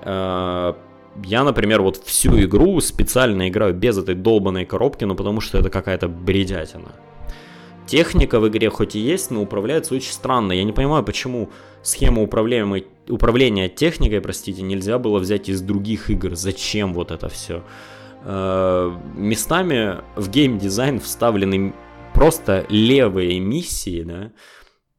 А, 0.01 0.75
я, 1.23 1.45
например, 1.45 1.81
вот 1.81 1.97
всю 2.03 2.37
игру 2.41 2.81
специально 2.81 3.47
играю 3.47 3.73
без 3.73 3.97
этой 3.97 4.15
долбанной 4.15 4.65
коробки, 4.65 5.05
ну, 5.05 5.15
потому 5.15 5.39
что 5.39 5.57
это 5.57 5.69
какая-то 5.69 6.09
бредятина. 6.09 6.91
Техника 7.87 8.39
в 8.39 8.47
игре 8.47 8.69
хоть 8.69 8.95
и 8.95 8.99
есть, 8.99 9.31
но 9.31 9.41
управляется 9.41 9.95
очень 9.95 10.13
странно. 10.13 10.53
Я 10.53 10.63
не 10.63 10.71
понимаю, 10.71 11.03
почему 11.03 11.49
схему 11.81 12.23
управления, 12.23 13.69
техникой, 13.69 14.21
простите, 14.21 14.61
нельзя 14.61 14.97
было 14.99 15.19
взять 15.19 15.49
из 15.49 15.61
других 15.61 16.09
игр. 16.09 16.35
Зачем 16.35 16.93
вот 16.93 17.11
это 17.11 17.27
все? 17.27 17.63
Э, 18.23 18.91
местами 19.15 19.97
в 20.15 20.29
геймдизайн 20.29 20.99
вставлены 20.99 21.73
просто 22.13 22.65
левые 22.69 23.39
миссии, 23.39 24.03
да, 24.03 24.31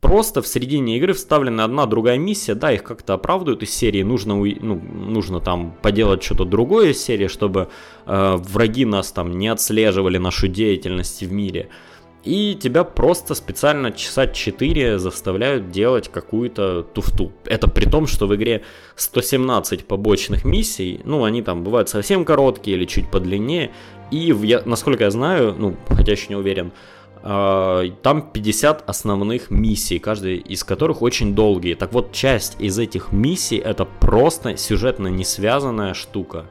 просто 0.00 0.42
в 0.42 0.48
середине 0.48 0.96
игры 0.96 1.12
вставлена 1.12 1.64
одна 1.64 1.86
другая 1.86 2.18
миссия, 2.18 2.54
да, 2.54 2.72
их 2.72 2.82
как-то 2.82 3.14
оправдывают 3.14 3.62
из 3.62 3.72
серии, 3.72 4.02
нужно, 4.02 4.34
ну, 4.34 4.74
нужно 4.74 5.40
там 5.40 5.76
поделать 5.82 6.22
что-то 6.24 6.44
другое 6.44 6.90
из 6.90 7.02
серии, 7.02 7.28
чтобы 7.28 7.68
э, 8.06 8.36
враги 8.36 8.84
нас 8.84 9.12
там 9.12 9.38
не 9.38 9.46
отслеживали 9.46 10.18
нашу 10.18 10.48
деятельность 10.48 11.22
в 11.22 11.32
мире 11.32 11.68
и 12.24 12.54
тебя 12.54 12.84
просто 12.84 13.34
специально 13.34 13.90
часа 13.90 14.26
4 14.26 14.98
заставляют 14.98 15.70
делать 15.70 16.08
какую-то 16.08 16.82
туфту. 16.82 17.32
Это 17.44 17.68
при 17.68 17.84
том, 17.86 18.06
что 18.06 18.26
в 18.26 18.34
игре 18.36 18.62
117 18.96 19.86
побочных 19.86 20.44
миссий, 20.44 21.00
ну, 21.04 21.24
они 21.24 21.42
там 21.42 21.64
бывают 21.64 21.88
совсем 21.88 22.24
короткие 22.24 22.76
или 22.76 22.84
чуть 22.84 23.10
подлиннее, 23.10 23.72
и, 24.10 24.34
я, 24.42 24.62
насколько 24.64 25.04
я 25.04 25.10
знаю, 25.10 25.54
ну, 25.58 25.76
хотя 25.88 26.12
еще 26.12 26.28
не 26.28 26.36
уверен, 26.36 26.72
э, 27.22 27.90
там 28.02 28.30
50 28.30 28.88
основных 28.88 29.50
миссий, 29.50 29.98
каждая 29.98 30.34
из 30.34 30.62
которых 30.62 31.02
очень 31.02 31.34
долгие. 31.34 31.74
Так 31.74 31.92
вот, 31.92 32.12
часть 32.12 32.60
из 32.60 32.78
этих 32.78 33.10
миссий 33.10 33.56
это 33.56 33.84
просто 33.84 34.56
сюжетно 34.56 35.08
не 35.08 35.24
связанная 35.24 35.94
штука. 35.94 36.46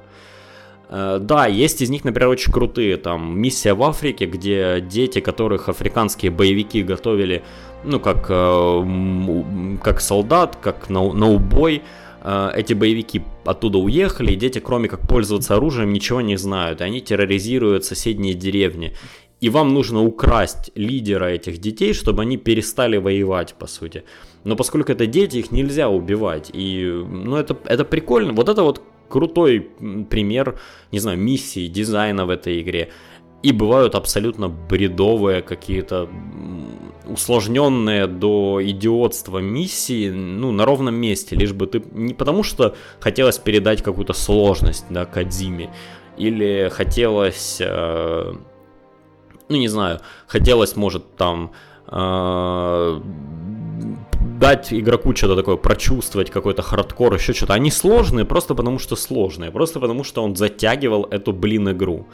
Э, 0.91 1.19
да, 1.21 1.47
есть 1.47 1.81
из 1.81 1.89
них, 1.89 2.03
например, 2.03 2.29
очень 2.29 2.51
крутые. 2.51 2.97
Там 2.97 3.39
миссия 3.39 3.73
в 3.73 3.81
Африке, 3.81 4.25
где 4.25 4.81
дети, 4.81 5.21
которых 5.21 5.69
африканские 5.69 6.31
боевики 6.31 6.83
готовили, 6.83 7.43
ну, 7.83 7.99
как, 7.99 8.27
э, 8.29 9.77
как 9.81 10.01
солдат, 10.01 10.57
как 10.61 10.89
на, 10.89 11.13
на 11.13 11.29
убой, 11.29 11.81
э, 12.23 12.51
эти 12.55 12.73
боевики 12.73 13.23
оттуда 13.45 13.77
уехали, 13.77 14.33
и 14.33 14.35
дети, 14.35 14.59
кроме 14.59 14.89
как 14.89 15.07
пользоваться 15.07 15.55
оружием, 15.55 15.93
ничего 15.93 16.21
не 16.21 16.35
знают. 16.35 16.81
И 16.81 16.83
они 16.83 16.99
терроризируют 16.99 17.85
соседние 17.85 18.33
деревни. 18.33 18.93
И 19.39 19.49
вам 19.49 19.73
нужно 19.73 20.03
украсть 20.03 20.71
лидера 20.75 21.25
этих 21.25 21.57
детей, 21.57 21.93
чтобы 21.93 22.21
они 22.21 22.37
перестали 22.37 22.97
воевать, 22.97 23.55
по 23.55 23.65
сути. 23.65 24.03
Но 24.43 24.55
поскольку 24.55 24.91
это 24.91 25.07
дети, 25.07 25.37
их 25.37 25.51
нельзя 25.51 25.89
убивать. 25.89 26.51
И, 26.53 26.85
ну, 26.85 27.37
это, 27.37 27.57
это 27.65 27.83
прикольно. 27.83 28.33
Вот 28.33 28.49
это 28.49 28.61
вот 28.61 28.81
крутой 29.11 29.69
пример, 30.09 30.59
не 30.91 30.99
знаю, 30.99 31.17
миссии, 31.19 31.67
дизайна 31.67 32.25
в 32.25 32.29
этой 32.29 32.61
игре. 32.61 32.89
И 33.43 33.51
бывают 33.51 33.95
абсолютно 33.95 34.49
бредовые 34.49 35.41
какие-то 35.41 36.09
усложненные 37.07 38.07
до 38.07 38.59
идиотства 38.61 39.39
миссии, 39.39 40.09
ну, 40.09 40.51
на 40.51 40.65
ровном 40.65 40.95
месте, 40.95 41.35
лишь 41.35 41.53
бы 41.53 41.67
ты... 41.67 41.83
Не 41.91 42.13
потому 42.13 42.43
что 42.43 42.75
хотелось 42.99 43.37
передать 43.37 43.81
какую-то 43.81 44.13
сложность, 44.13 44.85
да, 44.89 45.05
Кадзиме, 45.05 45.73
или 46.17 46.69
хотелось... 46.71 47.57
Э, 47.59 48.33
ну, 49.49 49.57
не 49.57 49.67
знаю, 49.67 49.99
хотелось, 50.27 50.75
может, 50.75 51.15
там... 51.15 51.51
Э, 51.87 53.01
дать 54.41 54.73
игроку 54.73 55.15
что-то 55.15 55.35
такое, 55.35 55.55
прочувствовать 55.55 56.31
какой-то 56.31 56.63
хардкор, 56.63 57.13
еще 57.13 57.33
что-то. 57.33 57.53
Они 57.53 57.71
сложные 57.71 58.25
просто 58.25 58.55
потому, 58.55 58.79
что 58.79 58.95
сложные. 58.95 59.51
Просто 59.51 59.79
потому, 59.79 60.03
что 60.03 60.23
он 60.23 60.35
затягивал 60.35 61.07
эту, 61.11 61.31
блин, 61.31 61.69
игру. 61.69 62.07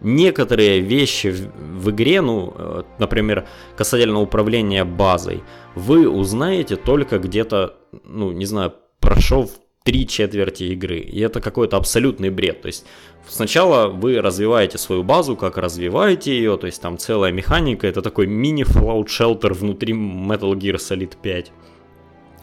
Некоторые 0.00 0.80
вещи 0.80 1.30
в, 1.30 1.82
в 1.82 1.90
игре, 1.90 2.20
ну, 2.20 2.54
э, 2.56 2.82
например, 2.98 3.44
касательно 3.76 4.20
управления 4.20 4.84
базой, 4.84 5.42
вы 5.74 6.08
узнаете 6.08 6.76
только 6.76 7.18
где-то, 7.18 7.74
ну, 8.04 8.32
не 8.32 8.46
знаю, 8.46 8.72
прошел 9.00 9.50
три 9.84 10.06
четверти 10.06 10.64
игры. 10.64 10.98
И 10.98 11.20
это 11.20 11.40
какой-то 11.40 11.76
абсолютный 11.76 12.30
бред. 12.30 12.62
То 12.62 12.68
есть 12.68 12.86
сначала 13.28 13.88
вы 13.88 14.20
развиваете 14.20 14.78
свою 14.78 15.02
базу, 15.02 15.36
как 15.36 15.58
развиваете 15.58 16.34
ее, 16.34 16.56
то 16.56 16.66
есть 16.66 16.80
там 16.80 16.96
целая 16.96 17.32
механика, 17.32 17.86
это 17.86 18.00
такой 18.00 18.26
мини 18.26 18.64
Fallout 18.64 19.06
Shelter 19.06 19.52
внутри 19.52 19.92
Metal 19.92 20.52
Gear 20.54 20.76
Solid 20.76 21.12
5. 21.20 21.52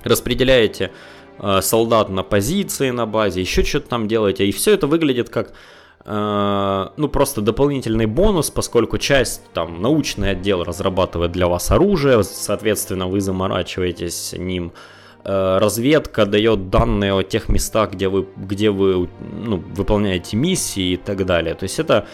Распределяете 0.04 0.92
э, 1.40 1.62
солдат 1.62 2.10
на 2.10 2.22
позиции 2.22 2.92
на 2.92 3.08
базе, 3.08 3.42
еще 3.42 3.64
что-то 3.64 3.90
там 3.90 4.08
делаете, 4.08 4.46
и 4.46 4.52
все 4.52 4.74
это 4.74 4.86
выглядит 4.86 5.30
как 5.30 5.54
э, 6.06 6.88
ну 6.96 7.08
просто 7.08 7.42
дополнительный 7.42 8.06
бонус, 8.06 8.52
поскольку 8.52 9.00
часть 9.00 9.42
там 9.54 9.82
научный 9.82 10.32
отдел 10.32 10.64
разрабатывает 10.64 11.32
для 11.32 11.48
вас 11.48 11.72
оружие, 11.72 12.24
соответственно 12.24 13.08
вы 13.08 13.20
заморачиваетесь 13.20 14.34
ним, 14.38 14.74
разведка 15.24 16.26
дает 16.26 16.70
данные 16.70 17.14
о 17.14 17.24
тех 17.24 17.50
местах, 17.50 17.92
где 17.92 18.08
вы, 18.08 18.28
где 18.38 18.70
вы 18.70 19.10
ну, 19.22 19.58
выполняете 19.58 20.38
миссии 20.38 20.94
и 20.94 20.98
так 20.98 21.26
далее. 21.26 21.56
То 21.56 21.64
есть 21.64 21.80
это 21.80 22.08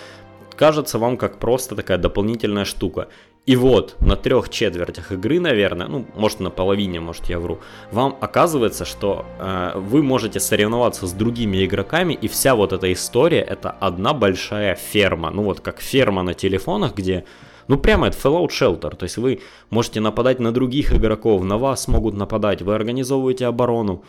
кажется 0.55 0.99
вам 0.99 1.17
как 1.17 1.37
просто 1.39 1.75
такая 1.75 1.97
дополнительная 1.97 2.65
штука. 2.65 3.07
И 3.47 3.55
вот 3.55 3.95
на 4.01 4.17
трех 4.17 4.49
четвертях 4.49 5.13
игры, 5.13 5.39
наверное, 5.39 5.87
ну, 5.87 6.05
может 6.15 6.41
на 6.41 6.49
половине, 6.49 6.99
может 6.99 7.29
я 7.29 7.39
вру, 7.39 7.59
вам 7.91 8.17
оказывается, 8.19 8.83
что 8.83 9.25
э, 9.39 9.71
вы 9.75 10.03
можете 10.03 10.41
соревноваться 10.41 11.07
с 11.07 11.13
другими 11.13 11.65
игроками, 11.65 12.13
и 12.13 12.27
вся 12.27 12.55
вот 12.55 12.73
эта 12.73 12.91
история 12.91 13.39
это 13.39 13.69
одна 13.69 14.13
большая 14.13 14.75
ферма. 14.75 15.29
Ну 15.29 15.43
вот 15.43 15.61
как 15.61 15.79
ферма 15.79 16.23
на 16.23 16.33
телефонах, 16.33 16.93
где 16.93 17.23
ну 17.67 17.77
прямо 17.77 18.07
это 18.07 18.17
Fallout 18.17 18.49
Shelter, 18.49 18.95
то 18.95 19.03
есть 19.03 19.17
вы 19.17 19.41
можете 19.69 19.99
нападать 19.99 20.39
на 20.39 20.51
других 20.51 20.93
игроков, 20.93 21.43
на 21.43 21.57
вас 21.57 21.87
могут 21.87 22.15
нападать, 22.15 22.61
вы 22.61 22.75
организовываете 22.75 23.45
оборону. 23.45 24.03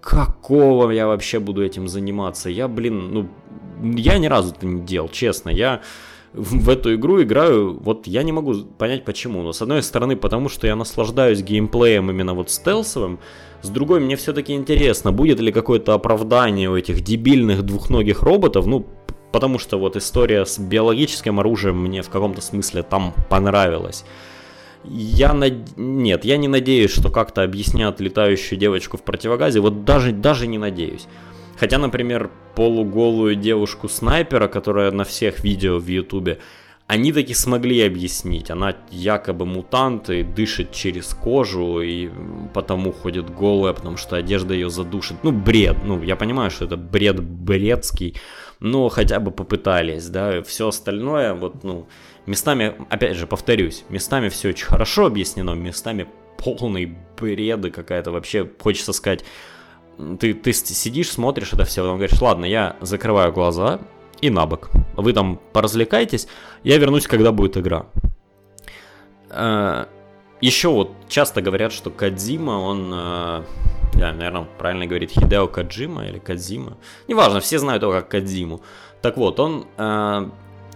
Какого 0.00 0.90
я 0.90 1.06
вообще 1.06 1.38
буду 1.38 1.64
этим 1.64 1.86
заниматься? 1.86 2.50
Я, 2.50 2.66
блин, 2.66 3.12
ну, 3.12 3.28
я 3.82 4.18
ни 4.18 4.26
разу 4.26 4.52
это 4.52 4.66
не 4.66 4.80
делал, 4.80 5.08
честно. 5.08 5.48
Я 5.48 5.80
в 6.32 6.68
эту 6.68 6.94
игру 6.94 7.22
играю, 7.22 7.78
вот 7.78 8.06
я 8.06 8.22
не 8.22 8.32
могу 8.32 8.54
понять 8.54 9.04
почему. 9.04 9.42
Но 9.42 9.52
с 9.52 9.62
одной 9.62 9.82
стороны, 9.82 10.16
потому 10.16 10.48
что 10.48 10.66
я 10.66 10.76
наслаждаюсь 10.76 11.42
геймплеем 11.42 12.10
именно 12.10 12.34
вот 12.34 12.50
стелсовым, 12.50 13.20
с 13.60 13.68
другой, 13.68 14.00
мне 14.00 14.16
все-таки 14.16 14.54
интересно, 14.54 15.12
будет 15.12 15.38
ли 15.38 15.52
какое-то 15.52 15.94
оправдание 15.94 16.68
у 16.68 16.76
этих 16.76 17.02
дебильных 17.02 17.62
двухногих 17.62 18.22
роботов, 18.22 18.66
ну, 18.66 18.86
потому 19.32 19.58
что 19.58 19.78
вот 19.78 19.96
история 19.96 20.44
с 20.44 20.58
биологическим 20.58 21.40
оружием 21.40 21.82
мне 21.82 22.02
в 22.02 22.10
каком-то 22.10 22.40
смысле 22.40 22.82
там 22.82 23.14
понравилась. 23.28 24.04
Я 24.84 25.32
над... 25.32 25.76
Нет, 25.76 26.24
я 26.24 26.36
не 26.36 26.48
надеюсь, 26.48 26.90
что 26.90 27.10
как-то 27.10 27.42
объяснят 27.42 28.00
летающую 28.00 28.58
девочку 28.58 28.96
в 28.96 29.02
противогазе, 29.02 29.60
вот 29.60 29.84
даже, 29.84 30.12
даже 30.12 30.46
не 30.46 30.58
надеюсь. 30.58 31.06
Хотя, 31.56 31.78
например, 31.78 32.30
полуголую 32.56 33.36
девушку-снайпера, 33.36 34.48
которая 34.48 34.90
на 34.90 35.04
всех 35.04 35.44
видео 35.44 35.78
в 35.78 35.86
ютубе, 35.86 36.38
они 36.88 37.12
таки 37.12 37.32
смогли 37.32 37.80
объяснить. 37.82 38.50
Она 38.50 38.74
якобы 38.90 39.46
мутант 39.46 40.10
и 40.10 40.24
дышит 40.24 40.72
через 40.72 41.14
кожу, 41.14 41.80
и 41.80 42.10
потому 42.52 42.92
ходит 42.92 43.30
голая, 43.30 43.72
потому 43.72 43.96
что 43.96 44.16
одежда 44.16 44.54
ее 44.54 44.68
задушит. 44.68 45.18
Ну, 45.22 45.30
бред. 45.32 45.76
Ну, 45.84 46.02
я 46.02 46.16
понимаю, 46.16 46.50
что 46.50 46.64
это 46.64 46.76
бред 46.76 47.22
бредский, 47.22 48.16
но 48.62 48.88
хотя 48.88 49.18
бы 49.18 49.32
попытались, 49.32 50.08
да. 50.08 50.40
Все 50.42 50.68
остальное, 50.68 51.34
вот, 51.34 51.64
ну, 51.64 51.88
местами, 52.26 52.76
опять 52.90 53.16
же, 53.16 53.26
повторюсь, 53.26 53.84
местами 53.88 54.28
все 54.28 54.50
очень 54.50 54.66
хорошо 54.66 55.06
объяснено, 55.06 55.50
местами 55.50 56.06
полный 56.38 56.96
бреды 57.18 57.72
какая-то 57.72 58.12
вообще, 58.12 58.48
хочется 58.60 58.92
сказать, 58.92 59.24
ты, 60.20 60.32
ты 60.32 60.52
сидишь, 60.52 61.10
смотришь 61.10 61.52
это 61.52 61.64
все, 61.64 61.82
потом 61.82 61.96
говоришь, 61.96 62.20
ладно, 62.20 62.44
я 62.44 62.76
закрываю 62.80 63.32
глаза, 63.32 63.80
и 64.20 64.30
на 64.30 64.46
бок. 64.46 64.70
Вы 64.96 65.12
там 65.12 65.40
поразвлекайтесь, 65.52 66.28
я 66.62 66.78
вернусь, 66.78 67.08
когда 67.08 67.32
будет 67.32 67.56
игра. 67.56 67.86
э, 69.30 69.86
еще 70.40 70.68
вот 70.68 70.92
часто 71.08 71.42
говорят, 71.42 71.72
что 71.72 71.90
Кадзима, 71.90 72.52
он, 72.52 72.92
э, 72.94 73.42
я, 73.94 74.12
наверное, 74.12 74.46
правильно 74.58 74.86
говорит, 74.86 75.10
Хидео 75.10 75.46
Каджима 75.46 76.06
или 76.06 76.18
Кадзима. 76.18 76.76
Неважно, 77.08 77.40
все 77.40 77.58
знают 77.58 77.82
его 77.82 77.92
как 77.92 78.08
Кадзиму. 78.08 78.60
Так 79.00 79.16
вот, 79.16 79.40
он, 79.40 79.66
э, 79.76 80.28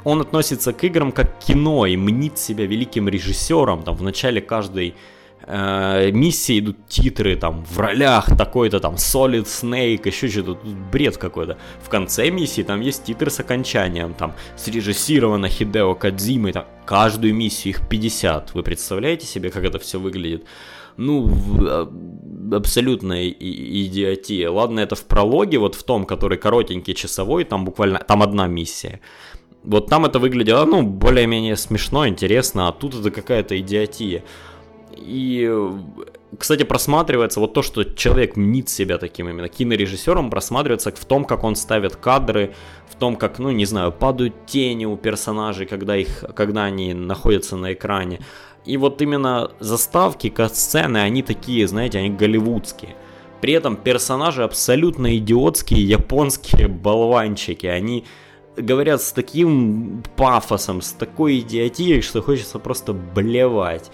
он 0.05 0.21
относится 0.21 0.73
к 0.73 0.85
играм 0.85 1.13
как 1.13 1.39
кино 1.39 1.87
и 1.87 1.97
мнит 1.97 2.39
себя 2.39 2.67
великим 2.67 3.09
режиссером. 3.09 3.83
Там 3.83 3.97
в 3.97 4.03
начале 4.03 4.41
каждой 4.41 4.95
э, 5.43 6.11
миссии 6.13 6.59
идут 6.59 6.77
титры 6.89 7.37
там 7.37 7.65
в 7.65 7.79
ролях 7.79 8.37
такой-то 8.37 8.81
там 8.81 8.95
Solid 8.95 9.45
Snake, 9.45 10.07
еще 10.07 10.29
что-то, 10.29 10.55
тут 10.55 10.75
бред 10.93 11.17
какой-то. 11.17 11.57
В 11.83 11.89
конце 11.89 12.31
миссии 12.31 12.63
там 12.63 12.81
есть 12.81 13.05
титры 13.05 13.31
с 13.31 13.41
окончанием, 13.41 14.15
там 14.15 14.35
срежиссировано 14.57 15.49
Хидео 15.49 15.95
Кадзимой, 15.95 16.53
там 16.53 16.67
каждую 16.85 17.35
миссию 17.35 17.75
их 17.75 17.89
50. 17.89 18.55
Вы 18.55 18.63
представляете 18.63 19.27
себе, 19.27 19.51
как 19.51 19.65
это 19.65 19.79
все 19.79 19.99
выглядит? 19.99 20.45
ну, 20.97 21.29
а, 21.61 21.87
абсолютная 22.53 23.29
идиотия. 23.29 24.51
Ладно, 24.51 24.81
это 24.81 24.95
в 24.95 25.05
прологе, 25.05 25.59
вот 25.59 25.75
в 25.75 25.83
том, 25.83 26.05
который 26.05 26.39
коротенький, 26.39 26.95
часовой, 26.95 27.45
там 27.45 27.65
буквально, 27.65 27.99
там 27.99 28.23
одна 28.23 28.47
миссия. 28.47 29.01
Вот 29.63 29.89
там 29.89 30.05
это 30.05 30.19
выглядело, 30.19 30.65
ну, 30.65 30.83
более-менее 30.83 31.57
смешно, 31.57 32.07
интересно, 32.07 32.69
а 32.69 32.73
тут 32.73 32.95
это 32.95 33.11
какая-то 33.11 33.59
идиотия. 33.59 34.23
И, 34.97 35.51
кстати, 36.39 36.63
просматривается 36.63 37.41
вот 37.41 37.53
то, 37.53 37.63
что 37.63 37.85
человек 37.85 38.37
мнит 38.37 38.69
себя 38.69 38.99
таким 38.99 39.29
именно 39.29 39.49
кинорежиссером, 39.49 40.31
просматривается 40.31 40.91
в 40.93 41.05
том, 41.05 41.25
как 41.25 41.45
он 41.45 41.57
ставит 41.57 41.97
кадры, 41.97 42.55
в 42.89 42.95
том, 42.95 43.17
как, 43.17 43.39
ну, 43.39 43.51
не 43.51 43.67
знаю, 43.67 43.93
падают 43.93 44.47
тени 44.47 44.85
у 44.85 44.97
персонажей, 44.97 45.67
когда, 45.67 45.97
их, 45.97 46.25
когда 46.35 46.65
они 46.65 46.95
находятся 46.95 47.57
на 47.57 47.73
экране. 47.73 48.21
И 48.67 48.77
вот 48.77 49.01
именно 49.01 49.53
заставки, 49.61 50.29
кат-сцены, 50.29 50.99
они 50.99 51.23
такие, 51.23 51.67
знаете, 51.69 51.99
они 51.99 52.11
голливудские. 52.11 52.97
При 53.41 53.53
этом 53.53 53.77
персонажи 53.77 54.43
абсолютно 54.43 55.17
идиотские, 55.17 55.87
японские 55.87 56.69
болванчики. 56.85 57.67
Они 57.67 58.05
говорят 58.57 59.03
с 59.03 59.13
таким 59.13 60.03
пафосом, 60.17 60.83
с 60.83 60.93
такой 60.93 61.39
идиотией, 61.39 62.01
что 62.01 62.23
хочется 62.23 62.59
просто 62.59 62.93
блевать. 62.93 63.91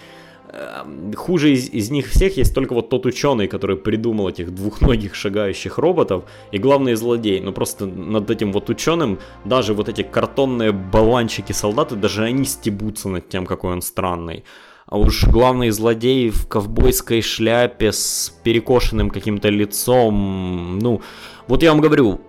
Эм, 0.54 1.14
хуже 1.14 1.52
из, 1.52 1.70
из 1.70 1.90
них 1.90 2.08
всех 2.08 2.36
есть 2.36 2.54
только 2.54 2.74
вот 2.74 2.90
тот 2.90 3.06
ученый, 3.06 3.48
который 3.48 3.76
придумал 3.76 4.28
этих 4.28 4.54
двухногих 4.54 5.14
шагающих 5.14 5.78
роботов, 5.78 6.24
и 6.50 6.58
главный 6.58 6.94
злодей. 6.94 7.40
Но 7.40 7.52
просто 7.52 7.86
над 7.86 8.30
этим 8.30 8.52
вот 8.52 8.68
ученым 8.68 9.18
даже 9.46 9.72
вот 9.72 9.88
эти 9.88 10.02
картонные 10.02 10.72
баланчики-солдаты, 10.72 11.96
даже 11.96 12.24
они 12.24 12.44
стебутся 12.44 13.08
над 13.08 13.30
тем, 13.30 13.46
какой 13.46 13.72
он 13.72 13.80
странный. 13.80 14.44
А 14.84 14.98
уж 14.98 15.24
главный 15.24 15.70
злодей 15.70 16.28
в 16.28 16.46
ковбойской 16.46 17.22
шляпе 17.22 17.90
с 17.90 18.38
перекошенным 18.44 19.08
каким-то 19.08 19.48
лицом, 19.48 20.78
ну, 20.80 21.00
вот 21.48 21.62
я 21.62 21.70
вам 21.70 21.80
говорю, 21.80 22.20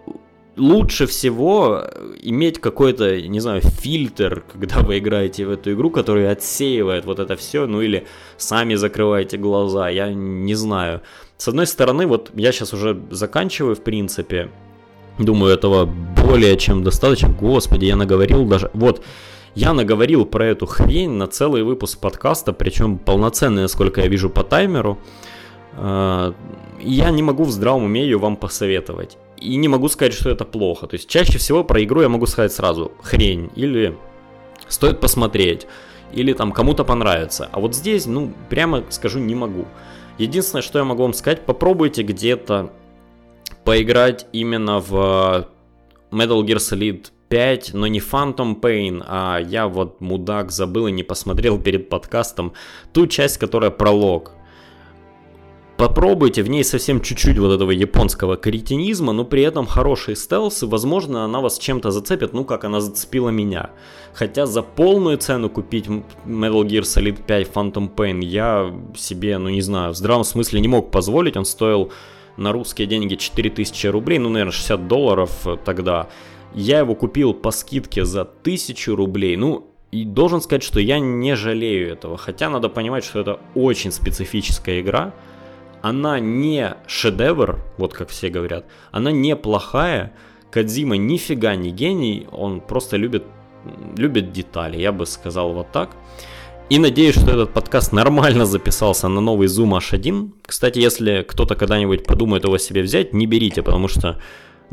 лучше 0.55 1.05
всего 1.05 1.83
иметь 2.21 2.59
какой-то, 2.59 3.21
не 3.21 3.39
знаю, 3.39 3.61
фильтр, 3.61 4.43
когда 4.51 4.79
вы 4.79 4.99
играете 4.99 5.45
в 5.45 5.51
эту 5.51 5.73
игру, 5.73 5.89
который 5.89 6.29
отсеивает 6.29 7.05
вот 7.05 7.19
это 7.19 7.35
все, 7.35 7.65
ну 7.65 7.81
или 7.81 8.05
сами 8.37 8.75
закрываете 8.75 9.37
глаза, 9.37 9.89
я 9.89 10.13
не 10.13 10.55
знаю. 10.55 11.01
С 11.37 11.47
одной 11.47 11.67
стороны, 11.67 12.07
вот 12.07 12.31
я 12.35 12.51
сейчас 12.51 12.73
уже 12.73 13.01
заканчиваю, 13.09 13.75
в 13.75 13.81
принципе, 13.81 14.49
думаю, 15.17 15.53
этого 15.53 15.85
более 15.85 16.57
чем 16.57 16.83
достаточно. 16.83 17.29
Господи, 17.29 17.85
я 17.85 17.95
наговорил 17.95 18.45
даже... 18.45 18.69
Вот, 18.73 19.03
я 19.55 19.73
наговорил 19.73 20.25
про 20.25 20.47
эту 20.47 20.65
хрень 20.65 21.11
на 21.11 21.27
целый 21.27 21.63
выпуск 21.63 21.99
подкаста, 21.99 22.53
причем 22.53 22.97
полноценный, 22.97 23.63
насколько 23.63 24.01
я 24.01 24.07
вижу 24.07 24.29
по 24.29 24.43
таймеру. 24.43 24.97
А, 25.73 26.33
я 26.81 27.11
не 27.11 27.21
могу 27.21 27.43
в 27.43 27.51
здравом 27.51 27.83
уме 27.83 28.03
ее 28.03 28.17
вам 28.17 28.35
посоветовать 28.35 29.17
и 29.43 29.55
не 29.55 29.67
могу 29.67 29.89
сказать, 29.89 30.13
что 30.13 30.29
это 30.29 30.45
плохо. 30.45 30.87
То 30.87 30.95
есть 30.95 31.09
чаще 31.09 31.37
всего 31.37 31.63
про 31.63 31.83
игру 31.83 32.01
я 32.01 32.09
могу 32.09 32.25
сказать 32.25 32.53
сразу 32.53 32.91
хрень 33.01 33.51
или 33.55 33.97
стоит 34.67 34.99
посмотреть, 34.99 35.67
или 36.13 36.33
там 36.33 36.51
кому-то 36.51 36.83
понравится. 36.83 37.49
А 37.51 37.59
вот 37.59 37.75
здесь, 37.75 38.05
ну, 38.05 38.33
прямо 38.49 38.83
скажу, 38.89 39.19
не 39.19 39.35
могу. 39.35 39.65
Единственное, 40.17 40.61
что 40.61 40.79
я 40.79 40.85
могу 40.85 41.03
вам 41.03 41.13
сказать, 41.13 41.45
попробуйте 41.45 42.03
где-то 42.03 42.71
поиграть 43.63 44.27
именно 44.31 44.79
в 44.79 45.47
Metal 46.11 46.41
Gear 46.43 46.57
Solid 46.57 47.07
5, 47.29 47.73
но 47.73 47.87
не 47.87 47.99
Phantom 47.99 48.59
Pain, 48.59 49.03
а 49.07 49.39
я 49.39 49.67
вот 49.67 50.01
мудак 50.01 50.51
забыл 50.51 50.87
и 50.87 50.91
не 50.91 51.03
посмотрел 51.03 51.59
перед 51.59 51.89
подкастом 51.89 52.53
ту 52.93 53.07
часть, 53.07 53.37
которая 53.37 53.71
пролог. 53.71 54.33
Попробуйте, 55.83 56.43
в 56.43 56.49
ней 56.49 56.63
совсем 56.63 57.01
чуть-чуть 57.01 57.37
вот 57.37 57.51
этого 57.51 57.71
японского 57.71 58.37
каритинизма, 58.37 59.11
но 59.11 59.25
при 59.25 59.41
этом 59.41 59.65
хороший 59.65 60.15
стелс, 60.15 60.63
и 60.63 60.65
возможно 60.65 61.25
она 61.25 61.41
вас 61.41 61.59
чем-то 61.59 61.91
зацепит, 61.91 62.31
ну 62.31 62.45
как 62.45 62.63
она 62.63 62.79
зацепила 62.79 63.31
меня. 63.31 63.71
Хотя 64.13 64.45
за 64.45 64.61
полную 64.61 65.17
цену 65.17 65.49
купить 65.49 65.87
Metal 65.87 66.63
Gear 66.63 66.83
Solid 66.83 67.25
5 67.25 67.51
Phantom 67.53 67.93
Pain 67.93 68.23
я 68.23 68.73
себе, 68.95 69.37
ну 69.37 69.49
не 69.49 69.59
знаю, 69.59 69.91
в 69.91 69.97
здравом 69.97 70.23
смысле 70.23 70.61
не 70.61 70.69
мог 70.69 70.89
позволить, 70.89 71.35
он 71.35 71.43
стоил 71.43 71.91
на 72.37 72.53
русские 72.53 72.87
деньги 72.87 73.15
4000 73.15 73.87
рублей, 73.87 74.19
ну 74.19 74.29
наверное 74.29 74.53
60 74.53 74.87
долларов 74.87 75.45
тогда. 75.65 76.07
Я 76.53 76.79
его 76.79 76.95
купил 76.95 77.33
по 77.33 77.51
скидке 77.51 78.05
за 78.05 78.21
1000 78.21 78.95
рублей, 78.95 79.35
ну 79.35 79.67
и 79.91 80.05
должен 80.05 80.39
сказать, 80.39 80.63
что 80.63 80.79
я 80.79 80.99
не 80.99 81.35
жалею 81.35 81.91
этого, 81.91 82.17
хотя 82.17 82.49
надо 82.49 82.69
понимать, 82.69 83.03
что 83.03 83.19
это 83.19 83.41
очень 83.53 83.91
специфическая 83.91 84.79
игра, 84.79 85.13
она 85.83 86.17
не 86.21 86.75
шедевр, 86.87 87.59
вот 87.77 87.93
как 87.93 88.07
все 88.07 88.29
говорят, 88.29 88.65
она 88.91 89.11
не 89.11 89.35
плохая. 89.35 90.13
Кадзима 90.49 90.95
нифига 90.95 91.55
не 91.55 91.71
гений, 91.71 92.25
он 92.31 92.61
просто 92.61 92.95
любит, 92.95 93.25
любит 93.97 94.31
детали, 94.31 94.77
я 94.77 94.93
бы 94.93 95.05
сказал 95.05 95.51
вот 95.51 95.71
так. 95.73 95.89
И 96.69 96.79
надеюсь, 96.79 97.15
что 97.15 97.31
этот 97.31 97.51
подкаст 97.51 97.91
нормально 97.91 98.45
записался 98.45 99.09
на 99.09 99.19
новый 99.19 99.47
Zoom 99.47 99.77
H1. 99.77 100.31
Кстати, 100.45 100.79
если 100.79 101.25
кто-то 101.27 101.55
когда-нибудь 101.55 102.05
подумает 102.05 102.45
его 102.45 102.57
себе 102.57 102.81
взять, 102.81 103.11
не 103.11 103.25
берите, 103.25 103.61
потому 103.61 103.89
что 103.89 104.21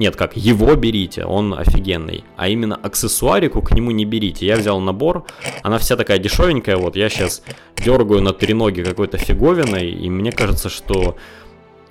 нет, 0.01 0.17
как, 0.17 0.35
его 0.35 0.75
берите, 0.77 1.27
он 1.27 1.53
офигенный. 1.53 2.25
А 2.39 2.49
именно 2.49 2.75
аксессуарику 2.75 3.61
к 3.61 3.73
нему 3.73 3.91
не 3.91 4.07
берите. 4.07 4.47
Я 4.47 4.57
взял 4.57 4.81
набор, 4.81 5.27
она 5.63 5.77
вся 5.77 5.95
такая 5.95 6.19
дешевенькая, 6.19 6.79
вот 6.79 6.97
я 6.97 7.11
сейчас 7.11 7.43
дергаю 7.77 8.23
на 8.23 8.33
три 8.33 8.55
ноги 8.55 8.83
какой-то 8.83 9.19
фиговиной, 9.19 9.91
и 9.91 10.09
мне 10.09 10.33
кажется, 10.33 10.71
что 10.71 11.17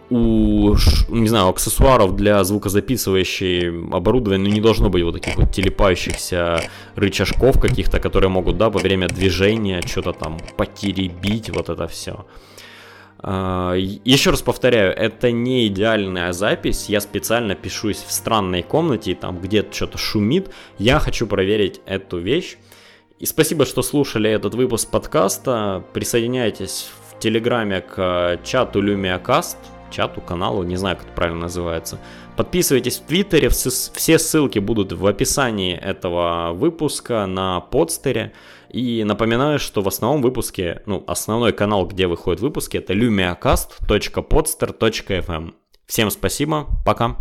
у, 0.10 0.74
не 1.10 1.28
знаю, 1.28 1.50
аксессуаров 1.50 2.16
для 2.16 2.44
звукозаписывающей 2.44 3.70
оборудования 3.96 4.44
ну, 4.44 4.56
не 4.56 4.62
должно 4.62 4.90
быть 4.90 5.04
вот 5.04 5.14
таких 5.14 5.36
вот 5.36 5.52
телепающихся 5.52 6.64
рычажков 6.96 7.60
каких-то, 7.62 8.00
которые 8.00 8.32
могут, 8.32 8.58
да, 8.58 8.72
во 8.72 8.80
время 8.80 9.08
движения 9.08 9.82
что-то 9.86 10.14
там 10.14 10.40
потеребить, 10.58 11.52
вот 11.52 11.70
это 11.70 11.88
все. 11.88 12.26
А, 13.22 13.74
Еще 13.76 14.30
раз 14.30 14.42
повторяю, 14.42 14.96
это 14.96 15.32
не 15.32 15.68
идеальная 15.68 16.32
запись. 16.32 16.88
Я 16.88 17.02
специально 17.02 17.56
пишусь 17.56 17.98
в 17.98 18.12
странной 18.12 18.64
комнате, 18.64 19.16
там 19.16 19.40
где-то 19.40 19.74
что-то 19.74 19.98
шумит. 19.98 20.50
Я 20.78 21.00
хочу 21.00 21.28
проверить 21.28 21.82
эту 21.86 22.18
вещь. 22.18 22.58
И 23.20 23.26
спасибо, 23.26 23.66
что 23.66 23.82
слушали 23.82 24.30
этот 24.30 24.56
выпуск 24.56 24.90
подкаста. 24.90 25.84
Присоединяйтесь 25.94 26.90
в 27.10 27.20
Телеграме 27.20 27.82
к 27.82 28.40
чату 28.46 28.82
LumiaCast, 28.82 29.58
чату, 29.92 30.22
каналу, 30.22 30.64
не 30.64 30.78
знаю, 30.78 30.96
как 30.96 31.08
это 31.08 31.16
правильно 31.16 31.42
называется. 31.42 32.00
Подписывайтесь 32.38 33.00
в 33.00 33.02
Твиттере, 33.02 33.50
все 33.50 34.20
ссылки 34.20 34.60
будут 34.60 34.94
в 34.94 35.06
описании 35.06 35.76
этого 35.76 36.54
выпуска 36.54 37.26
на 37.26 37.60
подстере. 37.60 38.32
И 38.70 39.04
напоминаю, 39.04 39.60
что 39.60 39.82
в 39.82 39.88
основном 39.88 40.22
выпуске, 40.22 40.84
ну, 40.86 41.04
основной 41.08 41.54
канал, 41.54 41.88
где 41.88 42.06
выходят 42.08 42.42
выпуски, 42.42 42.78
это 42.78 42.94
lumiacast.podster.fm. 42.94 45.54
Всем 45.86 46.12
спасибо, 46.12 46.68
пока. 46.86 47.18